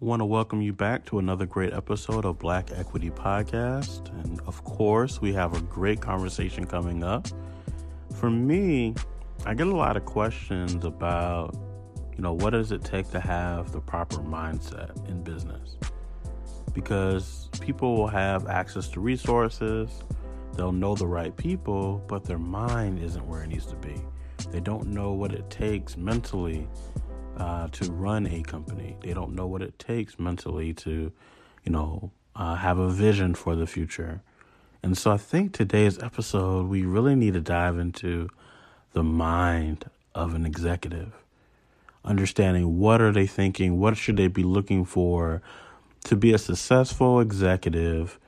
[0.00, 4.08] want to welcome you back to another great episode of Black Equity Podcast.
[4.24, 7.28] And of course, we have a great conversation coming up.
[8.18, 8.94] For me,
[9.44, 11.54] I get a lot of questions about,
[12.16, 15.76] you know, what does it take to have the proper mindset in business?
[16.72, 19.90] Because people will have access to resources,
[20.54, 24.00] they'll know the right people, but their mind isn't where it needs to be.
[24.50, 26.66] They don't know what it takes mentally
[27.40, 28.96] uh, to run a company.
[29.00, 31.10] They don't know what it takes mentally to,
[31.64, 34.22] you know, uh, have a vision for the future.
[34.82, 38.28] And so I think today's episode, we really need to dive into
[38.92, 41.14] the mind of an executive,
[42.04, 45.40] understanding what are they thinking, what should they be looking for
[46.04, 48.18] to be a successful executive.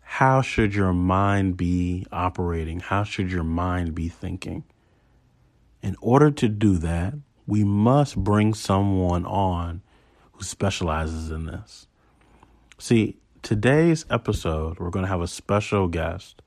[0.00, 2.80] How should your mind be operating?
[2.80, 4.64] How should your mind be thinking?
[5.82, 7.14] In order to do that,
[7.46, 9.82] we must bring someone on
[10.32, 11.86] who specializes in this.
[12.78, 16.42] See, today's episode, we're going to have a special guest.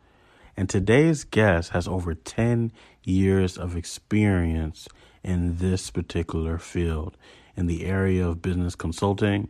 [0.57, 4.87] And today's guest has over 10 years of experience
[5.23, 7.15] in this particular field,
[7.55, 9.49] in the area of business consulting,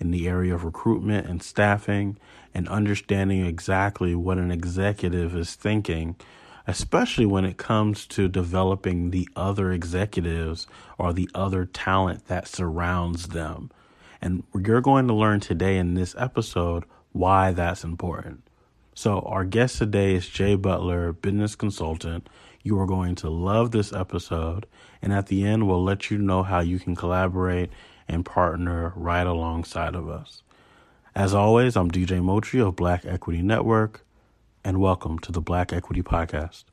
[0.00, 2.18] in the area of recruitment and staffing,
[2.54, 6.16] and understanding exactly what an executive is thinking
[6.68, 10.66] especially when it comes to developing the other executives
[10.98, 13.70] or the other talent that surrounds them.
[14.20, 18.42] And you're going to learn today in this episode why that's important.
[18.94, 22.28] So, our guest today is Jay Butler, business consultant.
[22.62, 24.66] You are going to love this episode.
[25.00, 27.70] And at the end, we'll let you know how you can collaborate
[28.08, 30.42] and partner right alongside of us.
[31.14, 34.04] As always, I'm DJ Motri of Black Equity Network
[34.64, 36.64] and welcome to the Black Equity Podcast.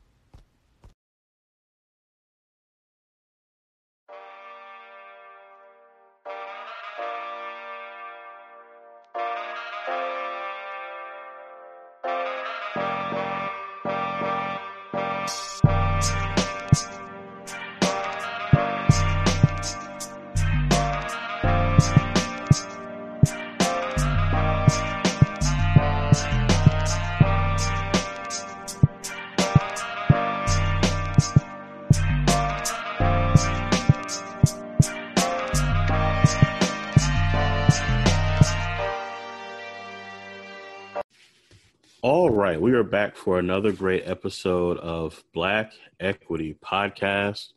[42.66, 47.52] We are back for another great episode of Black Equity Podcast,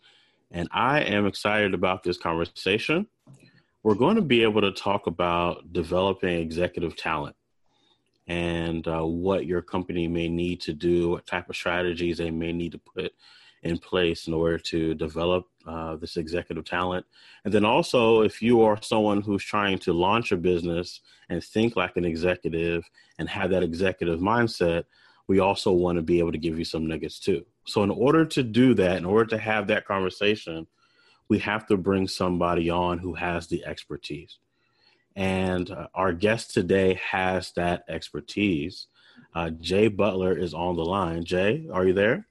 [0.52, 3.08] and I am excited about this conversation.
[3.82, 7.36] We're going to be able to talk about developing executive talent
[8.28, 12.54] and uh, what your company may need to do, what type of strategies they may
[12.54, 13.12] need to put
[13.64, 17.06] in place in order to develop uh, this executive talent.
[17.44, 21.76] And then also, if you are someone who's trying to launch a business and think
[21.76, 24.86] like an executive and have that executive mindset,
[25.28, 27.46] we also want to be able to give you some nuggets too.
[27.66, 30.66] So, in order to do that, in order to have that conversation,
[31.28, 34.40] we have to bring somebody on who has the expertise.
[35.16, 38.88] And uh, our guest today has that expertise.
[39.36, 41.26] Uh, Jay Butler is on the line.
[41.26, 42.29] Jay, are you there?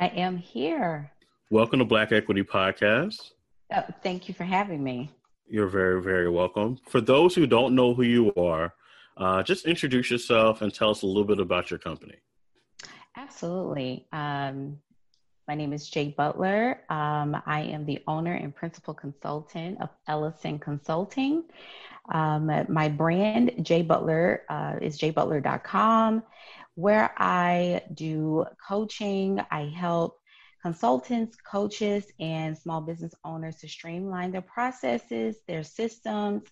[0.00, 1.12] I am here.
[1.50, 3.32] Welcome to Black Equity Podcast.
[3.74, 5.10] Oh, thank you for having me.
[5.46, 6.78] You're very, very welcome.
[6.88, 8.74] For those who don't know who you are,
[9.16, 12.14] uh, just introduce yourself and tell us a little bit about your company.
[13.16, 14.06] Absolutely.
[14.12, 14.78] Um,
[15.46, 16.80] my name is Jay Butler.
[16.88, 21.44] Um, I am the owner and principal consultant of Ellison Consulting.
[22.10, 26.22] Um, my brand, Jay Butler, uh, is jaybutler.com
[26.74, 29.40] where I do coaching.
[29.50, 30.18] I help
[30.62, 36.42] consultants, coaches, and small business owners to streamline their processes, their systems,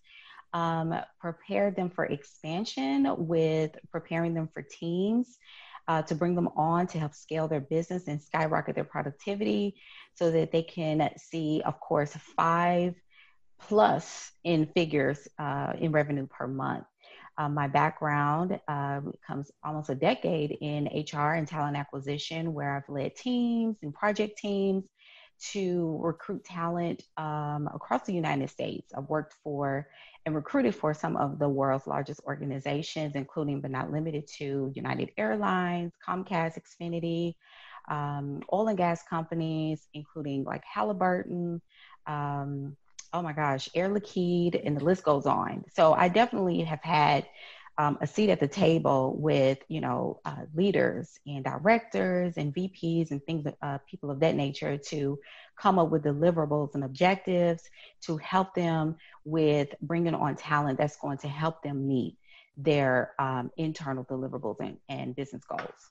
[0.53, 5.39] um, prepare them for expansion with preparing them for teams.
[5.89, 9.75] Uh, to bring them on to help scale their business and skyrocket their productivity
[10.15, 12.95] so that they can see, of course, five
[13.59, 16.85] plus in figures uh, in revenue per month.
[17.41, 22.95] Uh, my background uh, comes almost a decade in HR and talent acquisition, where I've
[22.95, 24.85] led teams and project teams
[25.53, 28.93] to recruit talent um, across the United States.
[28.95, 29.89] I've worked for
[30.27, 35.11] and recruited for some of the world's largest organizations, including but not limited to United
[35.17, 37.37] Airlines, Comcast, Xfinity,
[37.91, 41.63] um, oil and gas companies, including like Halliburton.
[42.07, 42.77] Um,
[43.13, 45.65] oh my gosh, Air Liquide, and the list goes on.
[45.75, 47.27] So I definitely have had
[47.79, 53.11] um, a seat at the table with you know uh, leaders and directors and VPs
[53.11, 55.19] and things uh, people of that nature to
[55.59, 57.63] come up with deliverables and objectives
[58.03, 62.17] to help them with bringing on talent that's going to help them meet
[62.57, 65.91] their um, internal deliverables and, and business goals.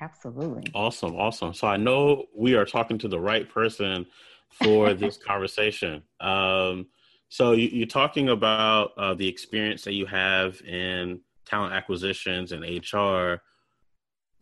[0.00, 0.70] Absolutely.
[0.74, 1.16] Awesome.
[1.16, 1.54] Awesome.
[1.54, 4.06] So I know we are talking to the right person
[4.50, 6.02] for this conversation.
[6.20, 6.86] Um,
[7.28, 12.62] so you, are talking about uh, the experience that you have in talent acquisitions and
[12.62, 13.42] HR.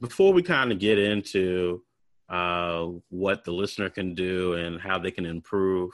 [0.01, 1.83] Before we kind of get into
[2.29, 5.91] uh, what the listener can do and how they can improve,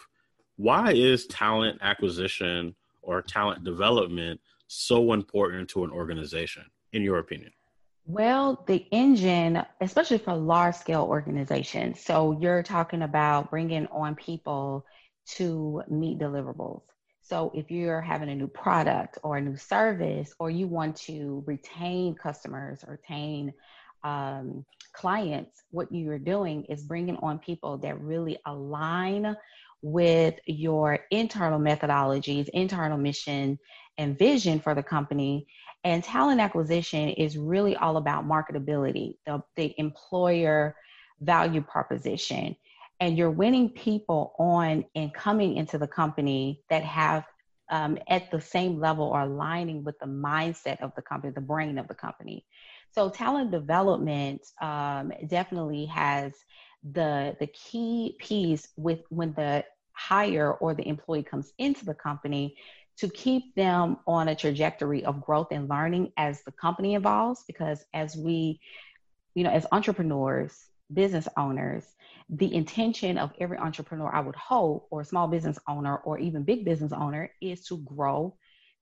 [0.57, 7.53] why is talent acquisition or talent development so important to an organization, in your opinion?
[8.07, 14.85] Well, the engine, especially for large scale organizations, so you're talking about bringing on people
[15.37, 16.83] to meet deliverables.
[17.23, 21.45] So if you're having a new product or a new service, or you want to
[21.47, 23.53] retain customers or retain
[24.03, 29.37] um, clients, what you're doing is bringing on people that really align
[29.83, 33.59] with your internal methodologies, internal mission,
[34.01, 35.47] and vision for the company.
[35.85, 40.75] And talent acquisition is really all about marketability, the, the employer
[41.21, 42.57] value proposition
[43.01, 47.25] and you're winning people on and coming into the company that have
[47.71, 51.79] um, at the same level or aligning with the mindset of the company, the brain
[51.79, 52.45] of the company.
[52.93, 56.35] So talent development um, definitely has
[56.93, 62.57] the the key piece with when the hire or the employee comes into the company
[63.01, 67.85] to keep them on a trajectory of growth and learning as the company evolves because
[67.95, 68.61] as we
[69.35, 71.85] you know as entrepreneurs business owners
[72.31, 76.65] the intention of every entrepreneur, I would hope, or small business owner, or even big
[76.65, 78.37] business owner, is to grow,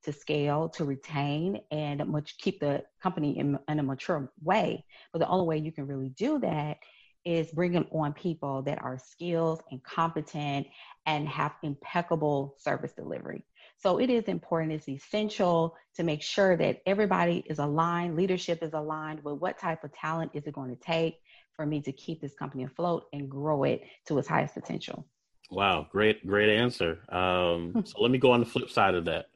[0.04, 4.84] to scale, to retain, and much keep the company in, in a mature way.
[5.12, 6.76] But the only way you can really do that
[7.24, 10.66] is bringing on people that are skilled and competent
[11.06, 13.44] and have impeccable service delivery.
[13.80, 18.72] So it is important, it's essential to make sure that everybody is aligned, leadership is
[18.72, 21.20] aligned with what type of talent is it going to take
[21.54, 25.06] for me to keep this company afloat and grow it to its highest potential.
[25.50, 26.98] Wow, great, great answer.
[27.08, 29.26] Um, so let me go on the flip side of that.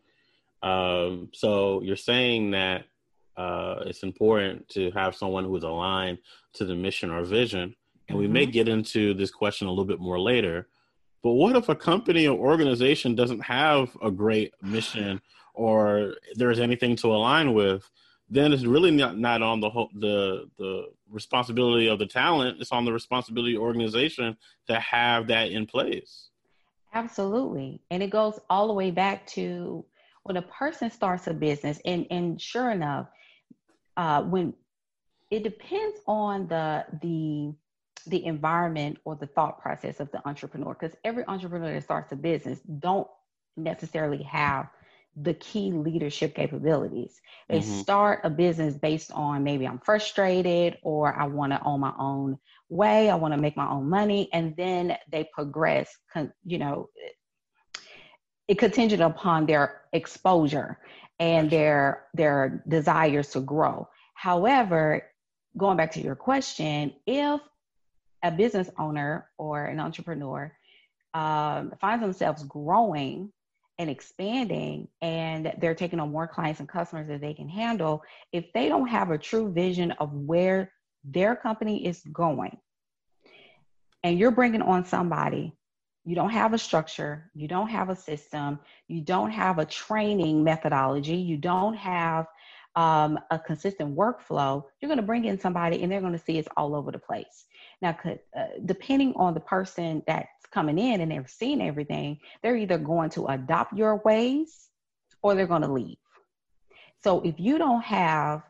[0.63, 2.85] Um, so you're saying that
[3.37, 6.19] uh, it's important to have someone who is aligned
[6.55, 7.75] to the mission or vision, and
[8.09, 8.19] mm-hmm.
[8.19, 8.51] we may mm-hmm.
[8.51, 10.69] get into this question a little bit more later.
[11.23, 15.21] But what if a company or organization doesn't have a great mission
[15.55, 17.89] or there's anything to align with?
[18.33, 22.61] then it's really not, not on the whole, the the responsibility of the talent.
[22.61, 24.37] It's on the responsibility of the organization
[24.69, 26.31] to have that in place.
[26.95, 29.85] Absolutely, and it goes all the way back to
[30.23, 33.09] when a person starts a business, and and sure enough,
[33.99, 34.55] uh, when
[35.31, 37.55] it depends on the the
[38.05, 42.17] the environment or the thought process of the entrepreneur because every entrepreneur that starts a
[42.17, 43.09] business don't
[43.57, 44.69] necessarily have
[45.17, 47.21] the key leadership capabilities.
[47.49, 47.81] They mm-hmm.
[47.81, 52.39] start a business based on maybe I'm frustrated or I want to own my own
[52.71, 55.95] way, I want to make my own money, and then they progress,
[56.45, 56.89] you know,
[58.49, 60.79] it contingent upon their exposure
[61.19, 63.89] and their their desires to grow.
[64.15, 65.03] However,
[65.57, 67.41] going back to your question, if
[68.23, 70.53] a business owner or an entrepreneur
[71.15, 73.33] um, finds themselves growing
[73.79, 78.03] and expanding and they're taking on more clients and customers that they can handle,
[78.33, 80.73] if they don't have a true vision of where
[81.05, 82.57] their company is going,
[84.05, 85.57] and you're bringing on somebody,
[86.05, 90.43] you don't have a structure, you don't have a system, you don't have a training
[90.43, 92.27] methodology, you don't have
[92.75, 96.39] um, a consistent workflow, you're going to bring in somebody and they're going to see
[96.39, 97.45] it's all over the place.
[97.83, 102.79] Now, uh, depending on the person that's coming in and they're seeing everything, they're either
[102.79, 104.69] going to adopt your ways
[105.21, 105.97] or they're going to leave.
[107.03, 108.43] So if you don't have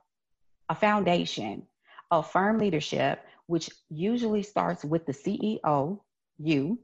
[0.69, 1.67] a foundation
[2.11, 6.01] of firm leadership, which usually starts with the CEO,
[6.39, 6.79] you,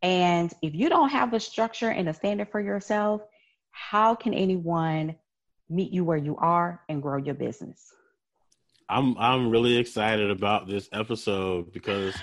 [0.00, 3.22] and if you don't have a structure and a standard for yourself,
[3.72, 5.16] how can anyone
[5.68, 7.92] meet you where you are and grow your business?
[8.88, 12.14] I'm I'm really excited about this episode because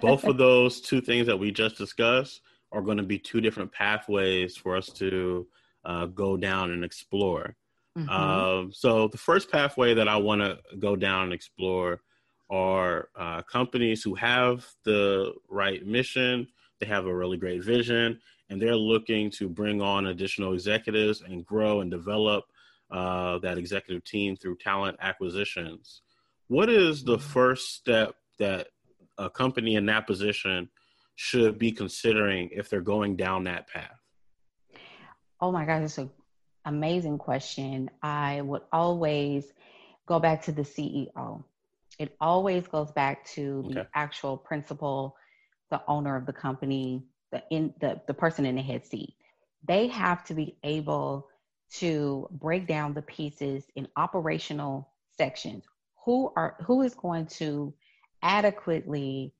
[0.00, 2.40] both of those two things that we just discussed
[2.72, 5.46] are going to be two different pathways for us to
[5.84, 7.56] uh, go down and explore.
[7.96, 8.08] Mm-hmm.
[8.08, 12.00] Um, so the first pathway that I want to go down and explore
[12.50, 16.46] are uh, companies who have the right mission,
[16.80, 21.44] they have a really great vision, and they're looking to bring on additional executives and
[21.44, 22.44] grow and develop
[22.90, 26.02] uh, that executive team through talent acquisitions.
[26.48, 28.68] What is the first step that
[29.18, 30.70] a company in that position
[31.16, 33.98] should be considering if they're going down that path?
[35.40, 36.10] Oh my God, it's an
[36.64, 37.90] amazing question.
[38.02, 39.44] I would always
[40.06, 41.44] go back to the CEO.
[41.98, 43.74] It always goes back to okay.
[43.74, 45.16] the actual principal,
[45.70, 49.14] the owner of the company, the in the, the person in the head seat.
[49.66, 51.28] They have to be able
[51.70, 55.64] to break down the pieces in operational sections.
[56.04, 57.74] Who are who is going to
[58.22, 59.34] adequately,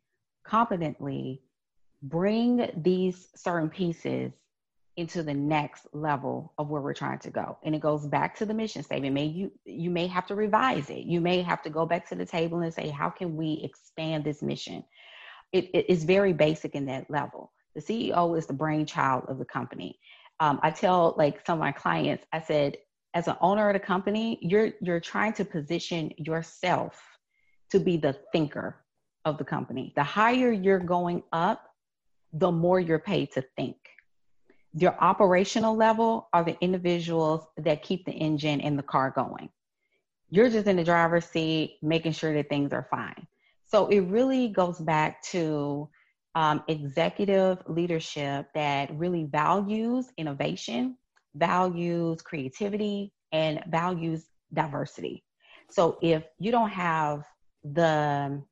[0.44, 1.42] competently
[2.02, 4.32] bring these certain pieces
[4.96, 7.56] into the next level of where we're trying to go?
[7.62, 9.14] And it goes back to the mission statement.
[9.14, 11.06] May you you may have to revise it.
[11.06, 14.24] You may have to go back to the table and say how can we expand
[14.24, 14.84] this mission?
[15.52, 17.52] It, it is very basic in that level.
[17.74, 19.98] The ceo is the brainchild of the company
[20.40, 22.76] um, i tell like some of my clients i said
[23.14, 27.00] as an owner of the company you're you're trying to position yourself
[27.70, 28.76] to be the thinker
[29.24, 31.64] of the company the higher you're going up
[32.32, 33.76] the more you're paid to think
[34.74, 39.48] your operational level are the individuals that keep the engine and the car going.
[40.30, 43.26] You're just in the driver's seat, making sure that things are fine.
[43.66, 45.88] So it really goes back to
[46.34, 50.96] um, executive leadership that really values innovation,
[51.34, 55.24] values creativity, and values diversity.
[55.70, 57.24] So if you don't have
[57.64, 58.42] the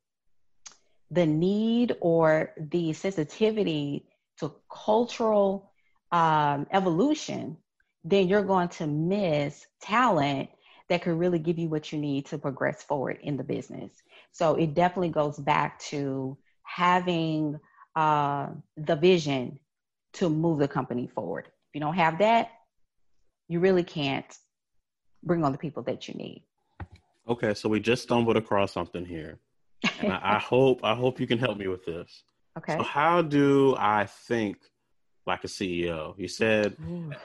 [1.11, 5.73] the need or the sensitivity to cultural
[6.11, 7.57] um, evolution,
[8.05, 10.51] then you're going to miss talent
[10.89, 13.93] that could really give you what you need to progress forward in the business.
[14.33, 17.59] So it definitely goes back to having
[17.95, 19.59] uh, the vision
[20.15, 21.47] to move the company forward.
[21.47, 22.51] If you don't have that,
[23.49, 24.37] you really can't
[25.23, 26.43] bring on the people that you need.
[27.29, 29.39] Okay, so we just stumbled across something here.
[30.01, 32.23] And I, I hope I hope you can help me with this.
[32.59, 32.77] Okay.
[32.77, 34.59] So how do I think
[35.27, 36.15] like a CEO.
[36.17, 36.77] You said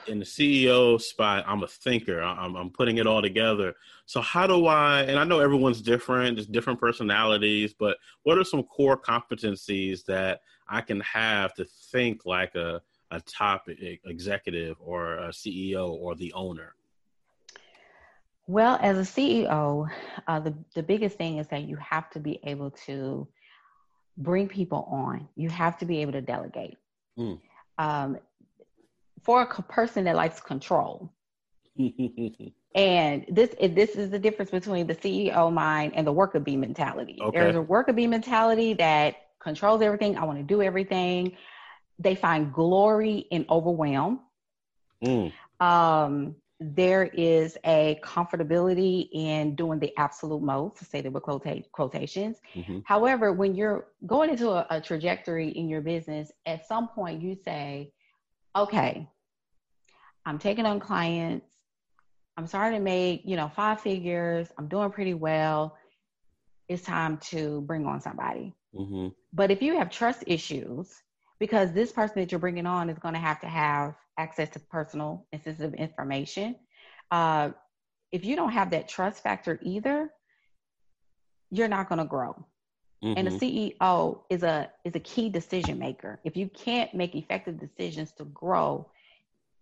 [0.08, 2.20] in the CEO spot, I'm a thinker.
[2.20, 3.74] I'm, I'm putting it all together.
[4.06, 5.02] So how do I?
[5.02, 6.36] And I know everyone's different.
[6.36, 12.26] There's different personalities, but what are some core competencies that I can have to think
[12.26, 12.82] like a
[13.12, 13.68] a top
[14.04, 16.74] executive or a CEO or the owner?
[18.46, 19.88] Well, as a CEO,
[20.26, 23.28] uh, the the biggest thing is that you have to be able to
[24.16, 25.28] bring people on.
[25.36, 26.76] You have to be able to delegate.
[27.16, 27.38] Mm
[27.82, 28.18] um,
[29.22, 31.12] for a person that likes control.
[32.74, 37.18] and this this is the difference between the CEO mind and the worker bee mentality.
[37.20, 37.38] Okay.
[37.38, 40.16] There's a worker bee mentality that controls everything.
[40.16, 41.36] I want to do everything.
[41.98, 44.20] They find glory in overwhelm.
[45.04, 45.32] Mm.
[45.60, 51.64] Um, there is a comfortability in doing the absolute most, to say that with quota-
[51.72, 52.38] quotations.
[52.54, 52.80] Mm-hmm.
[52.84, 57.36] However, when you're going into a, a trajectory in your business, at some point you
[57.44, 57.92] say,
[58.54, 59.08] okay,
[60.24, 61.46] I'm taking on clients.
[62.36, 64.48] I'm starting to make, you know, five figures.
[64.58, 65.76] I'm doing pretty well.
[66.68, 68.54] It's time to bring on somebody.
[68.74, 69.08] Mm-hmm.
[69.32, 71.02] But if you have trust issues,
[71.38, 74.60] because this person that you're bringing on is going to have to have access to
[74.60, 76.56] personal and sensitive information.
[77.10, 77.50] Uh,
[78.10, 80.10] if you don't have that trust factor either,
[81.50, 82.32] you're not going to grow.
[83.02, 83.18] Mm-hmm.
[83.18, 83.86] And the mm-hmm.
[83.86, 86.20] CEO is a is a key decision maker.
[86.24, 88.88] If you can't make effective decisions to grow,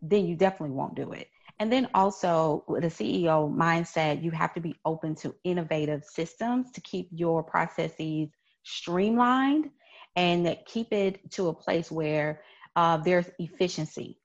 [0.02, 1.28] then you definitely won't do it.
[1.58, 6.70] And then also with a CEO mindset, you have to be open to innovative systems
[6.72, 8.28] to keep your processes
[8.62, 9.70] streamlined
[10.16, 12.42] and keep it to a place where
[12.76, 14.18] uh, there's efficiency.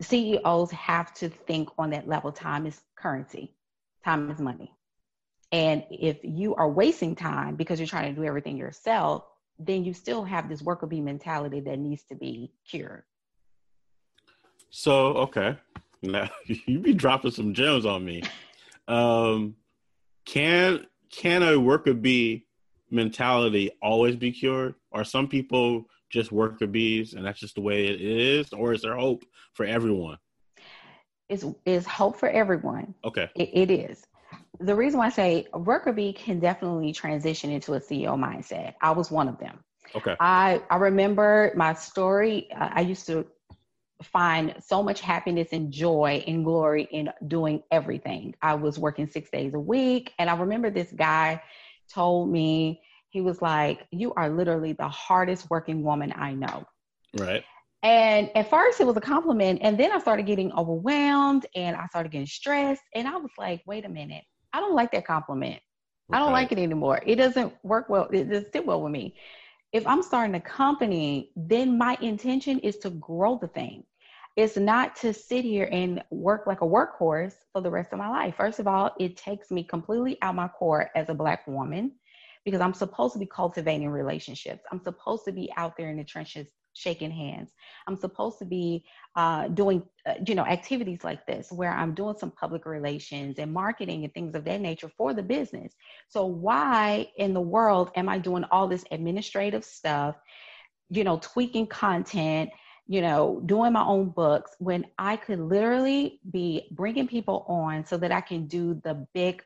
[0.00, 2.32] CEOs have to think on that level.
[2.32, 3.54] Time is currency,
[4.04, 4.72] time is money.
[5.50, 9.24] And if you are wasting time because you're trying to do everything yourself,
[9.58, 13.02] then you still have this worker bee mentality that needs to be cured.
[14.70, 15.56] So, okay.
[16.02, 18.22] Now you be dropping some gems on me.
[18.86, 19.56] Um,
[20.24, 22.46] can can a worker bee
[22.90, 24.74] mentality always be cured?
[24.92, 28.52] Are some people just worker bees and that's just the way it is?
[28.52, 29.24] Or is there hope
[29.54, 30.18] for everyone?
[31.28, 32.94] It's, it's hope for everyone.
[33.04, 33.28] Okay.
[33.34, 34.06] it, it is.
[34.60, 38.74] The reason why I say worker bee can definitely transition into a CEO mindset.
[38.80, 39.60] I was one of them.
[39.94, 40.16] Okay.
[40.20, 42.48] I, I remember my story.
[42.52, 43.26] I used to
[44.02, 48.34] find so much happiness and joy and glory in doing everything.
[48.42, 50.12] I was working six days a week.
[50.18, 51.42] And I remember this guy
[51.92, 56.64] told me, he was like, You are literally the hardest working woman I know.
[57.16, 57.44] Right.
[57.82, 59.60] And at first it was a compliment.
[59.62, 62.82] And then I started getting overwhelmed and I started getting stressed.
[62.94, 65.60] And I was like, wait a minute, I don't like that compliment.
[66.10, 66.16] Okay.
[66.16, 67.00] I don't like it anymore.
[67.06, 68.08] It doesn't work well.
[68.12, 69.14] It doesn't sit well with me.
[69.72, 73.84] If I'm starting a company, then my intention is to grow the thing.
[74.34, 78.08] It's not to sit here and work like a workhorse for the rest of my
[78.08, 78.36] life.
[78.36, 81.92] First of all, it takes me completely out my core as a Black woman
[82.48, 84.64] because I'm supposed to be cultivating relationships.
[84.72, 87.50] I'm supposed to be out there in the trenches shaking hands.
[87.86, 88.84] I'm supposed to be
[89.16, 93.52] uh, doing, uh, you know, activities like this where I'm doing some public relations and
[93.52, 95.74] marketing and things of that nature for the business.
[96.08, 100.16] So why in the world am I doing all this administrative stuff,
[100.88, 102.50] you know, tweaking content,
[102.86, 107.98] you know, doing my own books when I could literally be bringing people on so
[107.98, 109.42] that I can do the big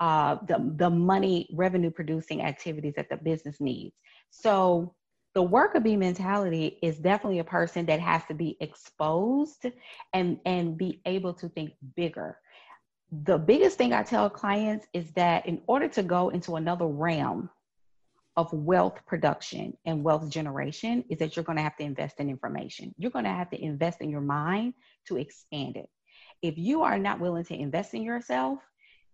[0.00, 3.94] uh, the, the money revenue producing activities that the business needs.
[4.30, 4.94] So
[5.34, 9.66] the worker bee mentality is definitely a person that has to be exposed
[10.14, 12.38] and and be able to think bigger.
[13.24, 17.50] The biggest thing i tell clients is that in order to go into another realm
[18.36, 22.28] of wealth production and wealth generation is that you're going to have to invest in
[22.28, 22.94] information.
[22.98, 24.74] You're going to have to invest in your mind
[25.08, 25.88] to expand it.
[26.42, 28.58] If you are not willing to invest in yourself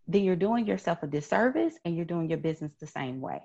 [0.09, 3.41] then you're doing yourself a disservice and you're doing your business the same way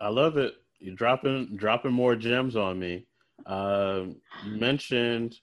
[0.00, 3.06] I love it you're dropping dropping more gems on me.
[3.46, 4.04] Uh,
[4.44, 5.36] you mentioned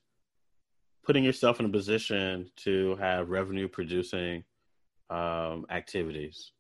[1.06, 4.44] putting yourself in a position to have revenue producing
[5.10, 6.52] um, activities.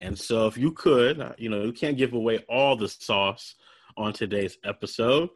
[0.00, 3.56] And so, if you could, uh, you know, you can't give away all the sauce
[3.96, 5.30] on today's episode,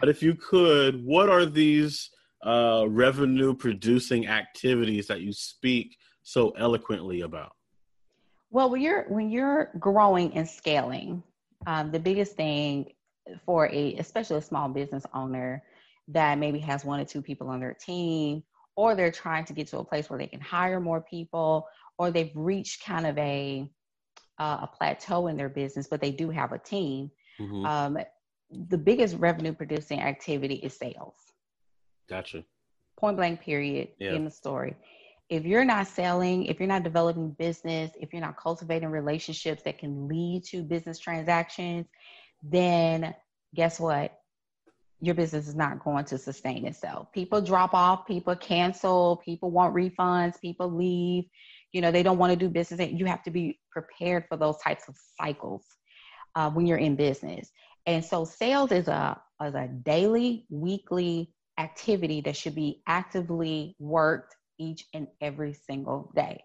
[0.00, 2.10] but if you could, what are these
[2.44, 7.52] uh, revenue producing activities that you speak so eloquently about?
[8.50, 11.22] Well, when you're when you're growing and scaling,
[11.66, 12.92] um, the biggest thing
[13.46, 15.62] for a especially a small business owner
[16.08, 18.42] that maybe has one or two people on their team
[18.76, 21.66] or they're trying to get to a place where they can hire more people
[21.98, 23.68] or they've reached kind of a
[24.38, 27.64] uh, a plateau in their business but they do have a team mm-hmm.
[27.64, 27.98] um,
[28.68, 31.14] the biggest revenue producing activity is sales
[32.12, 32.44] gotcha
[32.98, 34.12] point blank period yeah.
[34.12, 34.76] in the story
[35.32, 39.78] if you're not selling, if you're not developing business, if you're not cultivating relationships that
[39.78, 41.86] can lead to business transactions,
[42.42, 43.14] then
[43.54, 44.12] guess what?
[45.00, 47.10] Your business is not going to sustain itself.
[47.14, 51.24] People drop off, people cancel, people want refunds, people leave.
[51.72, 52.92] You know, they don't want to do business.
[52.92, 55.64] You have to be prepared for those types of cycles
[56.34, 57.50] uh, when you're in business.
[57.86, 64.36] And so, sales is a is a daily, weekly activity that should be actively worked
[64.58, 66.42] each and every single day.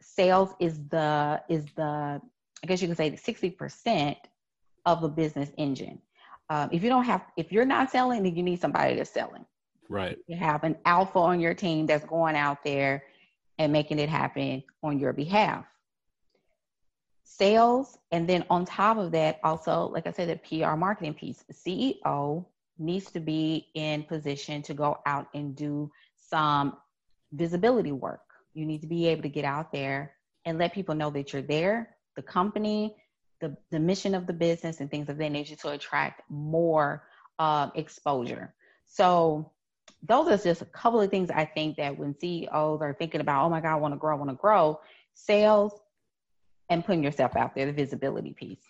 [0.00, 2.20] Sales is the is the
[2.62, 4.16] I guess you can say 60%
[4.84, 6.00] of a business engine.
[6.50, 9.44] Um, if you don't have if you're not selling, then you need somebody that's selling.
[9.88, 10.18] Right.
[10.26, 13.04] You have an alpha on your team that's going out there
[13.58, 15.66] and making it happen on your behalf.
[17.24, 21.42] Sales, and then on top of that, also, like I said, the PR marketing piece.
[21.42, 22.44] The CEO
[22.80, 26.76] needs to be in position to go out and do some
[27.32, 28.22] visibility work.
[28.54, 30.14] You need to be able to get out there
[30.44, 32.96] and let people know that you're there, the company,
[33.40, 37.04] the, the mission of the business, and things of that nature to attract more
[37.38, 38.54] uh, exposure.
[38.86, 39.52] So,
[40.02, 43.44] those are just a couple of things I think that when CEOs are thinking about,
[43.44, 44.80] oh my God, I want to grow, I want to grow,
[45.12, 45.74] sales
[46.70, 48.62] and putting yourself out there, the visibility piece.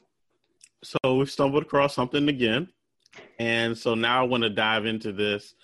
[0.82, 2.68] So we've stumbled across something again.
[3.38, 5.54] And so now I want to dive into this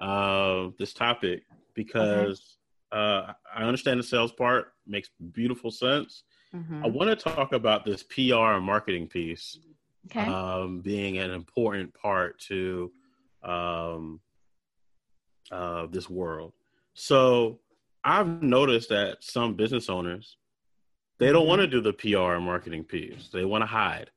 [0.00, 2.56] uh, this topic because
[2.92, 6.24] uh, I understand the sales part makes beautiful sense.
[6.54, 6.84] Mm-hmm.
[6.84, 9.58] I want to talk about this PR and marketing piece
[10.06, 10.30] okay.
[10.30, 12.92] um, being an important part to
[13.42, 14.20] um,
[15.50, 16.52] uh, this world.
[16.94, 17.60] So
[18.04, 20.36] I've noticed that some business owners
[21.18, 21.48] they don't mm-hmm.
[21.48, 23.28] want to do the PR and marketing piece.
[23.32, 24.10] They want to hide.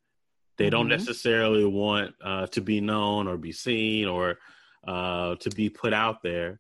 [0.59, 0.71] They mm-hmm.
[0.71, 4.37] don't necessarily want uh, to be known or be seen or
[4.85, 6.59] uh, to be put out there.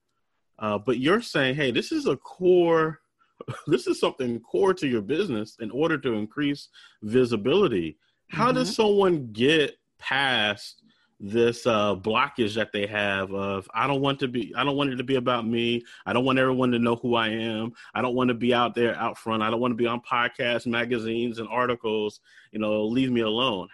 [0.57, 3.01] Uh, but you're saying, hey, this is a core,
[3.67, 6.69] this is something core to your business in order to increase
[7.03, 7.97] visibility.
[8.29, 8.59] How mm-hmm.
[8.59, 10.81] does someone get past
[11.21, 14.91] this uh, blockage that they have of I don't want to be I don't want
[14.91, 15.83] it to be about me.
[16.05, 17.73] I don't want everyone to know who I am.
[17.93, 19.43] I don't want to be out there out front.
[19.43, 22.21] I don't want to be on podcasts, magazines, and articles.
[22.53, 23.67] You know, leave me alone.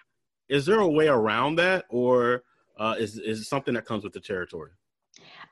[0.50, 2.44] Is there a way around that, or
[2.78, 4.72] uh, is is it something that comes with the territory?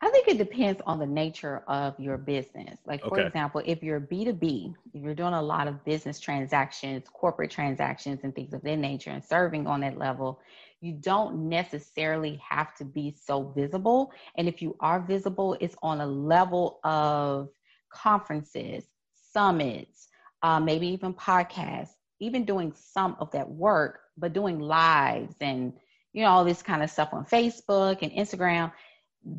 [0.02, 2.80] I think it depends on the nature of your business.
[2.86, 3.28] Like, for okay.
[3.28, 8.36] example, if you're B2B, if you're doing a lot of business transactions, corporate transactions, and
[8.36, 10.42] things of that nature, and serving on that level,
[10.82, 14.12] you don't necessarily have to be so visible.
[14.36, 17.50] And if you are visible, it's on a level of
[17.90, 18.86] conferences,
[19.32, 20.10] summits,
[20.42, 25.74] uh, maybe even podcasts, even doing some of that work, but doing lives and
[26.14, 28.72] you know all this kind of stuff on Facebook and Instagram.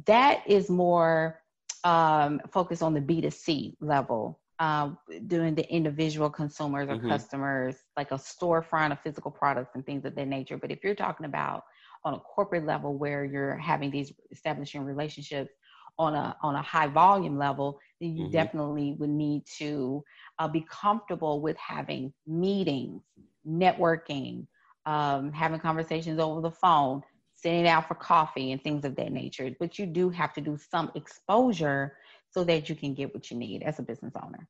[0.06, 1.40] That is more
[1.84, 4.90] um, focused on the B2C level uh,
[5.26, 7.08] doing the individual consumers or mm-hmm.
[7.08, 10.56] customers, like a storefront of physical products and things of that nature.
[10.56, 11.64] But if you're talking about
[12.04, 15.50] on a corporate level where you're having these establishing relationships
[15.98, 18.32] on a on a high volume level, then you mm-hmm.
[18.32, 20.02] definitely would need to
[20.38, 23.02] uh, be comfortable with having meetings,
[23.46, 24.46] networking,
[24.86, 27.02] um, having conversations over the phone,
[27.34, 29.50] sitting out for coffee and things of that nature.
[29.60, 31.96] But you do have to do some exposure
[32.30, 34.48] so that you can get what you need as a business owner.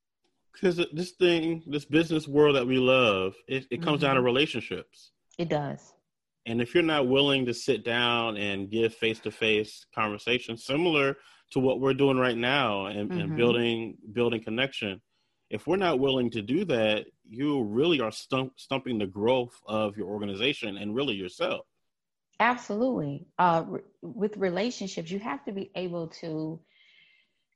[0.52, 4.06] Because this thing, this business world that we love, it, it comes mm-hmm.
[4.06, 4.26] down to mm-hmm.
[4.26, 5.10] relationships.
[5.36, 5.92] It does.
[6.46, 11.16] And if you're not willing to sit down and give face to face conversations similar
[11.52, 13.20] to what we're doing right now and, mm-hmm.
[13.20, 15.00] and, building building connection,
[15.50, 19.96] if we're not willing to do that, you really are stump, stumping the growth of
[19.96, 21.66] your organization and really yourself.
[22.40, 23.26] Absolutely.
[23.38, 26.60] Uh, re- with relationships, you have to be able to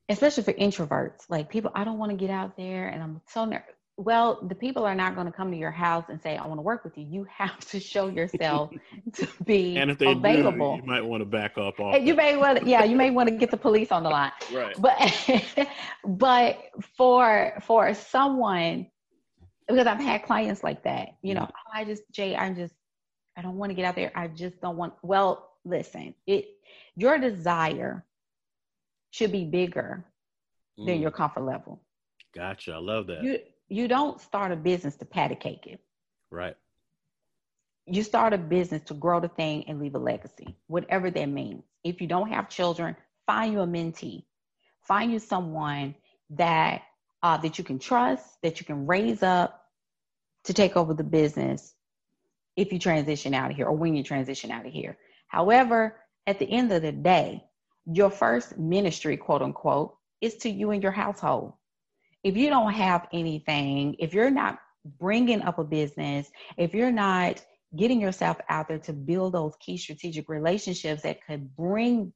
[0.09, 3.45] especially for introverts, like people, I don't want to get out there and I'm so
[3.45, 3.75] nervous.
[4.01, 6.59] Well, the people are not going to come to your house and say, I want
[6.59, 7.05] to work with you.
[7.05, 8.71] You have to show yourself
[9.15, 10.77] to be and if they available.
[10.77, 11.81] Do, you might want to back up.
[11.81, 14.09] Off you may want to, yeah, you may want to get the police on the
[14.09, 14.31] line.
[14.53, 14.75] Right.
[14.81, 15.69] But,
[16.07, 16.59] but
[16.97, 18.87] for, for someone,
[19.67, 21.51] because I've had clients like that, you know, mm-hmm.
[21.51, 22.75] oh, I just, Jay, I'm just,
[23.37, 24.13] I don't want to get out there.
[24.15, 26.47] I just don't want, well, listen, it,
[26.95, 28.05] your desire
[29.11, 30.05] should be bigger
[30.79, 30.87] mm.
[30.87, 31.83] than your comfort level.
[32.35, 32.75] Gotcha.
[32.75, 33.25] I love that.
[33.25, 35.81] You you don't start a business to patty cake it.
[36.31, 36.57] Right.
[37.87, 41.65] You start a business to grow the thing and leave a legacy, whatever that means.
[41.85, 44.25] If you don't have children, find you a mentee.
[44.83, 45.95] Find you someone
[46.31, 46.83] that
[47.23, 49.67] uh, that you can trust, that you can raise up
[50.45, 51.75] to take over the business
[52.57, 54.97] if you transition out of here or when you transition out of here.
[55.27, 57.45] However, at the end of the day,
[57.87, 61.55] your first ministry, quote unquote, is to you and your household.
[62.25, 64.59] If you don't have anything, if you're not
[64.99, 67.43] bringing up a business, if you're not
[67.77, 72.13] getting yourself out there to build those key strategic relationships that could bring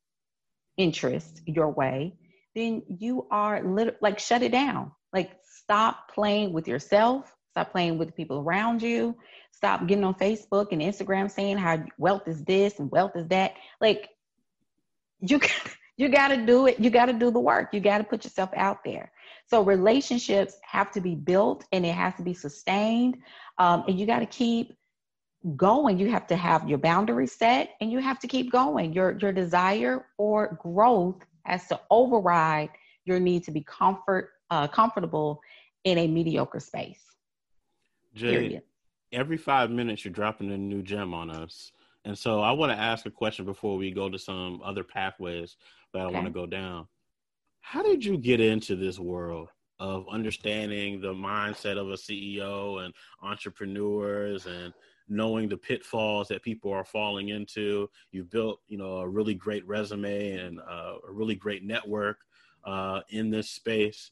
[0.77, 2.15] interest your way,
[2.55, 4.93] then you are lit- like shut it down.
[5.13, 9.15] Like stop playing with yourself, stop playing with the people around you,
[9.53, 13.55] stop getting on Facebook and Instagram saying how wealth is this and wealth is that.
[13.81, 14.09] Like
[15.21, 15.39] you
[15.97, 16.81] you got to do it.
[16.81, 17.75] You got to do the work.
[17.75, 19.13] You got to put yourself out there
[19.53, 23.19] so relationships have to be built and it has to be sustained
[23.59, 24.73] um, and you got to keep
[25.57, 29.19] going you have to have your boundaries set and you have to keep going your
[29.19, 32.71] your desire for growth has to override
[33.05, 35.43] your need to be comfort uh, comfortable
[35.85, 37.03] in a mediocre space
[38.15, 38.63] Jay, period.
[39.13, 41.73] every five minutes you're dropping a new gem on us
[42.07, 45.57] and so I want to ask a question before we go to some other pathways
[45.93, 46.09] that okay.
[46.09, 46.89] I want to go down.
[47.63, 49.49] How did you get into this world
[49.79, 54.75] of understanding the mindset of a CEO and entrepreneurs and
[55.09, 57.89] knowing the pitfalls that people are falling into?
[58.11, 62.19] You've built, you know, a really great resume and uh, a really great network
[62.65, 64.11] uh, in this space.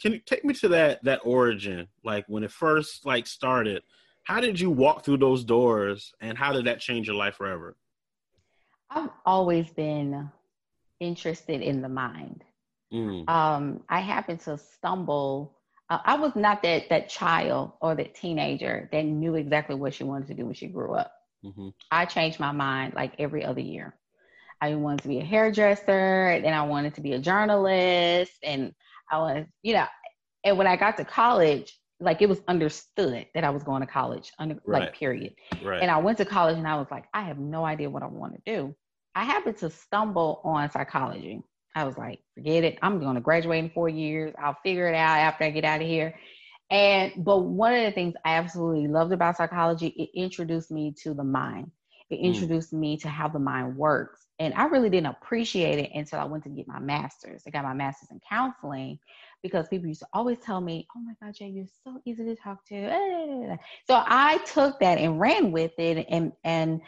[0.00, 3.82] Can you take me to that that origin, like when it first like started?
[4.24, 7.76] How did you walk through those doors and how did that change your life forever?
[8.90, 10.30] I've always been
[11.02, 12.44] interested in the mind.
[12.92, 13.28] Mm.
[13.28, 15.58] Um, I happened to stumble.
[15.90, 20.04] Uh, I was not that that child or that teenager that knew exactly what she
[20.04, 21.12] wanted to do when she grew up.
[21.44, 21.68] Mm-hmm.
[21.90, 23.94] I changed my mind like every other year.
[24.60, 28.72] I wanted to be a hairdresser, and I wanted to be a journalist, and
[29.10, 29.86] I was, you know,
[30.44, 33.86] and when I got to college, like it was understood that I was going to
[33.86, 34.82] college, under, right.
[34.82, 35.34] like period.
[35.62, 35.82] Right.
[35.82, 38.06] And I went to college and I was like, I have no idea what I
[38.06, 38.74] want to do.
[39.14, 41.42] I happened to stumble on psychology.
[41.74, 42.78] I was like, forget it.
[42.82, 44.34] I'm going to graduate in four years.
[44.38, 46.14] I'll figure it out after I get out of here.
[46.70, 51.12] And but one of the things I absolutely loved about psychology, it introduced me to
[51.14, 51.70] the mind.
[52.10, 52.22] It mm.
[52.22, 52.78] introduced mm.
[52.78, 54.26] me to how the mind works.
[54.38, 57.42] And I really didn't appreciate it until I went to get my master's.
[57.46, 58.98] I got my master's in counseling
[59.42, 62.36] because people used to always tell me, "Oh my God, Jay, you're so easy to
[62.36, 66.80] talk to." So I took that and ran with it, and and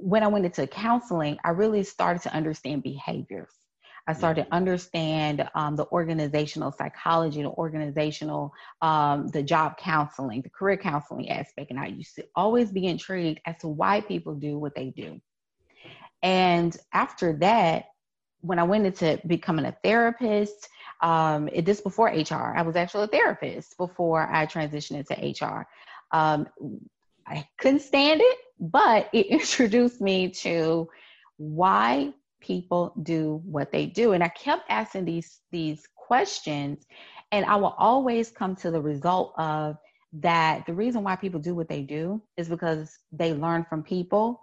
[0.00, 3.52] when I went into counseling, I really started to understand behaviors.
[4.06, 10.50] I started to understand um, the organizational psychology, the organizational, um, the job counseling, the
[10.50, 11.70] career counseling aspect.
[11.70, 15.20] And I used to always be intrigued as to why people do what they do.
[16.22, 17.86] And after that,
[18.40, 20.68] when I went into becoming a therapist,
[21.02, 25.66] um, it, this before HR, I was actually a therapist before I transitioned into HR.
[26.10, 26.46] Um,
[27.30, 30.88] I couldn't stand it, but it introduced me to
[31.36, 34.12] why people do what they do.
[34.12, 36.84] And I kept asking these these questions,
[37.32, 39.76] and I will always come to the result of
[40.12, 44.40] that the reason why people do what they do is because they learn from people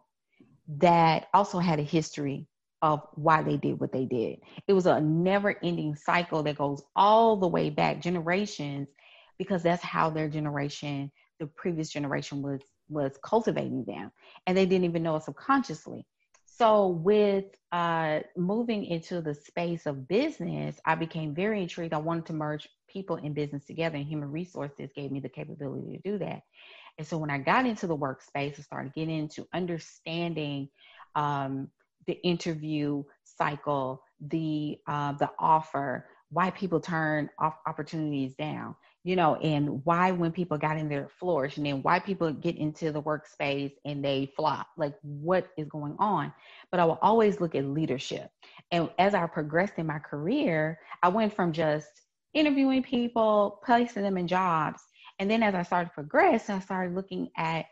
[0.80, 2.48] that also had a history
[2.82, 4.40] of why they did what they did.
[4.68, 8.88] It was a never ending cycle that goes all the way back generations
[9.38, 14.12] because that's how their generation, the previous generation was was cultivating them
[14.46, 16.06] and they didn't even know it subconsciously.
[16.46, 21.94] So with uh, moving into the space of business, I became very intrigued.
[21.94, 25.98] I wanted to merge people in business together and human resources gave me the capability
[25.98, 26.42] to do that.
[26.98, 30.70] And so when I got into the workspace, I started getting into understanding
[31.16, 31.70] um,
[32.08, 38.76] the interview cycle, the uh, the offer, why people turn off opportunities down,
[39.08, 42.58] you know, and why when people got in there flourish, and then why people get
[42.58, 46.34] into the workspace and they flop, like what is going on.
[46.72, 48.30] But I will always look at leadership.
[48.72, 51.88] And as I progressed in my career, I went from just
[52.34, 54.82] interviewing people, placing them in jobs,
[55.20, 57.66] and then as I started to progress, I started looking at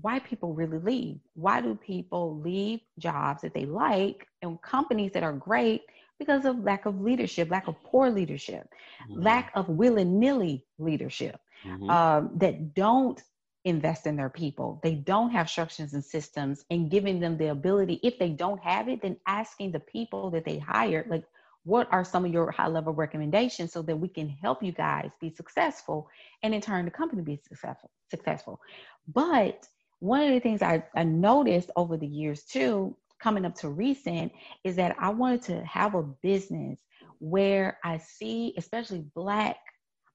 [0.00, 1.18] why people really leave.
[1.34, 5.82] Why do people leave jobs that they like and companies that are great
[6.18, 8.68] because of lack of leadership, lack of poor leadership,
[9.10, 9.22] mm-hmm.
[9.22, 11.90] lack of willy nilly leadership mm-hmm.
[11.90, 13.22] um, that don't
[13.64, 14.80] invest in their people.
[14.82, 18.88] They don't have structures and systems and giving them the ability, if they don't have
[18.88, 21.24] it, then asking the people that they hired, like,
[21.64, 25.12] what are some of your high level recommendations so that we can help you guys
[25.18, 26.10] be successful
[26.42, 28.60] and in turn the company be successful successful
[29.08, 29.66] but
[30.04, 34.32] one of the things I, I noticed over the years too, coming up to recent,
[34.64, 36.80] is that I wanted to have a business
[37.18, 39.56] where I see, especially Black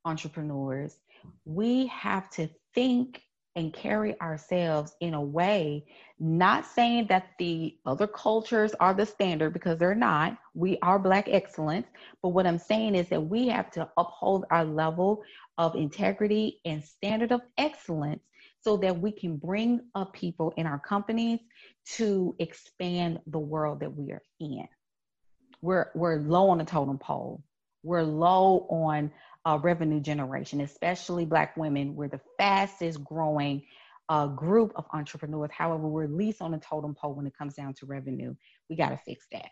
[0.06, 1.00] entrepreneurs,
[1.46, 3.22] we have to think
[3.56, 5.86] and carry ourselves in a way,
[6.20, 10.38] not saying that the other cultures are the standard because they're not.
[10.54, 11.88] We are Black excellence.
[12.22, 15.24] But what I'm saying is that we have to uphold our level
[15.58, 18.22] of integrity and standard of excellence
[18.62, 21.40] so that we can bring up people in our companies
[21.98, 24.68] to expand the world that we are in.
[25.62, 27.44] We're, we're low on the totem pole.
[27.84, 29.12] We're low on
[29.46, 31.96] uh, revenue generation, especially Black women.
[31.96, 33.63] We're the fastest growing
[34.10, 35.50] uh, group of entrepreneurs.
[35.52, 38.36] However, we're least on the totem pole when it comes down to revenue.
[38.70, 39.50] We got to fix that.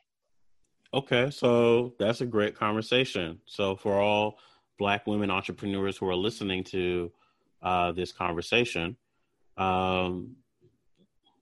[0.94, 3.40] Okay, so that's a great conversation.
[3.46, 4.40] So, for all
[4.80, 7.12] Black women entrepreneurs who are listening to
[7.62, 8.96] uh, this conversation.
[9.58, 10.36] Um,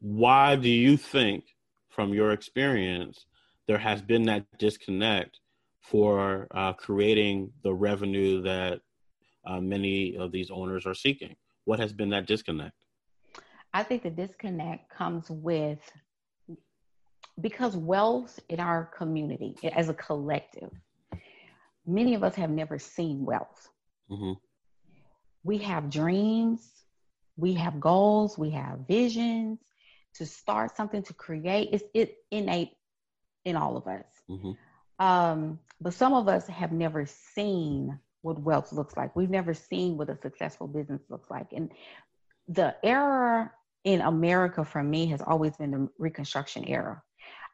[0.06, 1.46] why do you think,
[1.90, 3.26] from your experience,
[3.68, 5.40] there has been that disconnect
[5.82, 8.82] for uh, creating the revenue that
[9.48, 11.36] uh, many of these owners are seeking?
[11.64, 12.76] What has been that disconnect?
[13.74, 15.80] I think the disconnect comes with
[17.42, 20.70] because wealth in our community as a collective,
[21.88, 23.70] many of us have never seen wealth.
[24.12, 24.34] Mm-hmm
[25.44, 26.68] we have dreams,
[27.38, 29.60] we have goals, we have visions
[30.18, 31.70] to start something to create.
[31.72, 32.72] It's it innate
[33.44, 34.06] in all of us.
[34.30, 34.52] Mm-hmm.
[35.06, 39.16] Um, but some of us have never seen what wealth looks like.
[39.16, 41.48] We've never seen what a successful business looks like.
[41.54, 41.72] And
[42.48, 43.52] the era
[43.84, 47.02] in America for me has always been the Reconstruction era.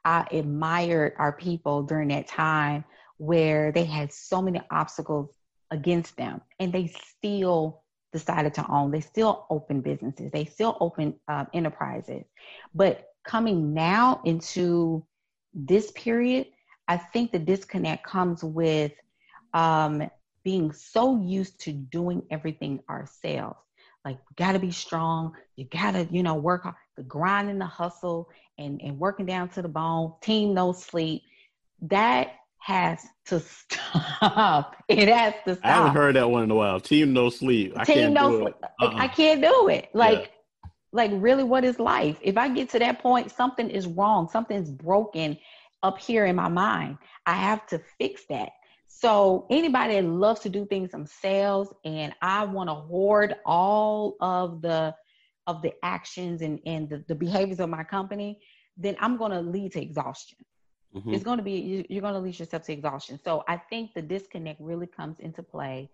[0.06, 2.86] I admired our people during that time
[3.18, 5.30] where they had so many obstacles
[5.70, 8.92] against them and they still decided to own.
[8.92, 12.24] They still open businesses, they still open uh, enterprises.
[12.74, 15.06] But coming now into
[15.54, 16.48] this period,
[16.88, 18.92] I think the disconnect comes with
[19.54, 20.10] um,
[20.44, 23.60] being so used to doing everything ourselves.
[24.04, 25.34] Like, got to be strong.
[25.56, 26.66] You got to, you know, work
[26.98, 31.22] the grind and the hustle and, and working down to the bone, team no sleep.
[31.84, 34.76] That has to stop.
[34.88, 35.66] It has to stop.
[35.66, 36.80] I haven't heard that one in a while.
[36.80, 37.74] Team no sleep.
[37.76, 38.56] I Team no sleep.
[38.80, 38.94] Uh-uh.
[38.96, 39.90] I can't do it.
[39.94, 40.20] Like,
[40.64, 40.70] yeah.
[40.92, 42.18] like really, what is life?
[42.22, 44.30] If I get to that point, something is wrong.
[44.30, 45.38] Something's broken
[45.82, 46.98] up here in my mind.
[47.26, 48.50] I have to fix that.
[48.88, 54.62] So anybody that loves to do things themselves, and I want to hoard all of
[54.62, 54.94] the
[55.48, 58.40] of the actions and and the, the behaviors of my company,
[58.78, 60.38] then I'm going to lead to exhaustion
[60.96, 61.14] mm-hmm.
[61.14, 63.20] it's going to be you're going to lead yourself to exhaustion.
[63.24, 65.90] So i think the disconnect really comes into play.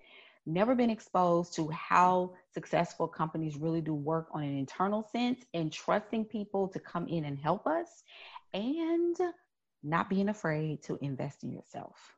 [0.46, 5.72] Never been exposed to how successful companies really do work on an internal sense and
[5.72, 8.04] trusting people to come in and help us
[8.54, 9.18] and
[9.84, 12.16] not being afraid to invest in yourself.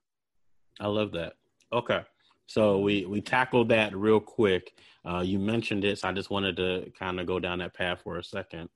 [0.80, 1.34] I love that.
[1.74, 2.02] Okay.
[2.46, 4.74] So we we tackled that real quick.
[5.06, 8.02] Uh, you mentioned it so i just wanted to kind of go down that path
[8.04, 8.68] for a 2nd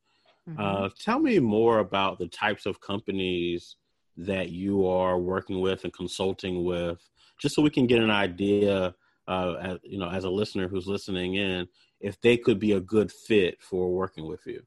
[0.50, 0.56] mm-hmm.
[0.58, 3.76] uh, tell me more about the types of companies
[4.18, 7.00] that you are working with and consulting with,
[7.40, 8.94] just so we can get an idea,
[9.28, 11.68] uh, as, you know, as a listener who's listening in,
[12.00, 14.62] if they could be a good fit for working with you.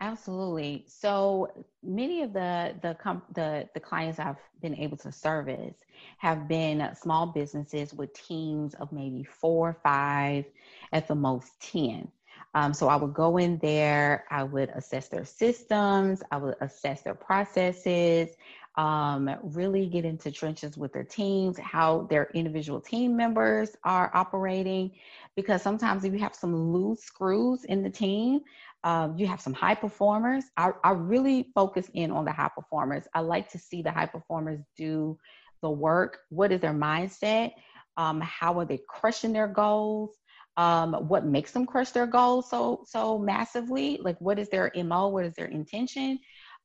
[0.00, 0.84] Absolutely.
[0.88, 1.48] So
[1.84, 2.96] many of the the
[3.34, 5.76] the the clients I've been able to service
[6.18, 10.44] have been small businesses with teams of maybe four, or five,
[10.92, 12.10] at the most ten.
[12.54, 17.02] Um, so I would go in there, I would assess their systems, I would assess
[17.02, 18.28] their processes,
[18.76, 24.92] um, really get into trenches with their teams, how their individual team members are operating.
[25.34, 28.40] Because sometimes if you have some loose screws in the team,
[28.84, 30.44] um, you have some high performers.
[30.56, 33.04] I, I really focus in on the high performers.
[33.14, 35.18] I like to see the high performers do
[35.62, 36.18] the work.
[36.30, 37.52] What is their mindset?
[37.96, 40.16] Um, how are they crushing their goals?
[40.56, 43.98] Um, what makes them crush their goals so so massively?
[44.02, 46.18] Like what is their mo what is their intention?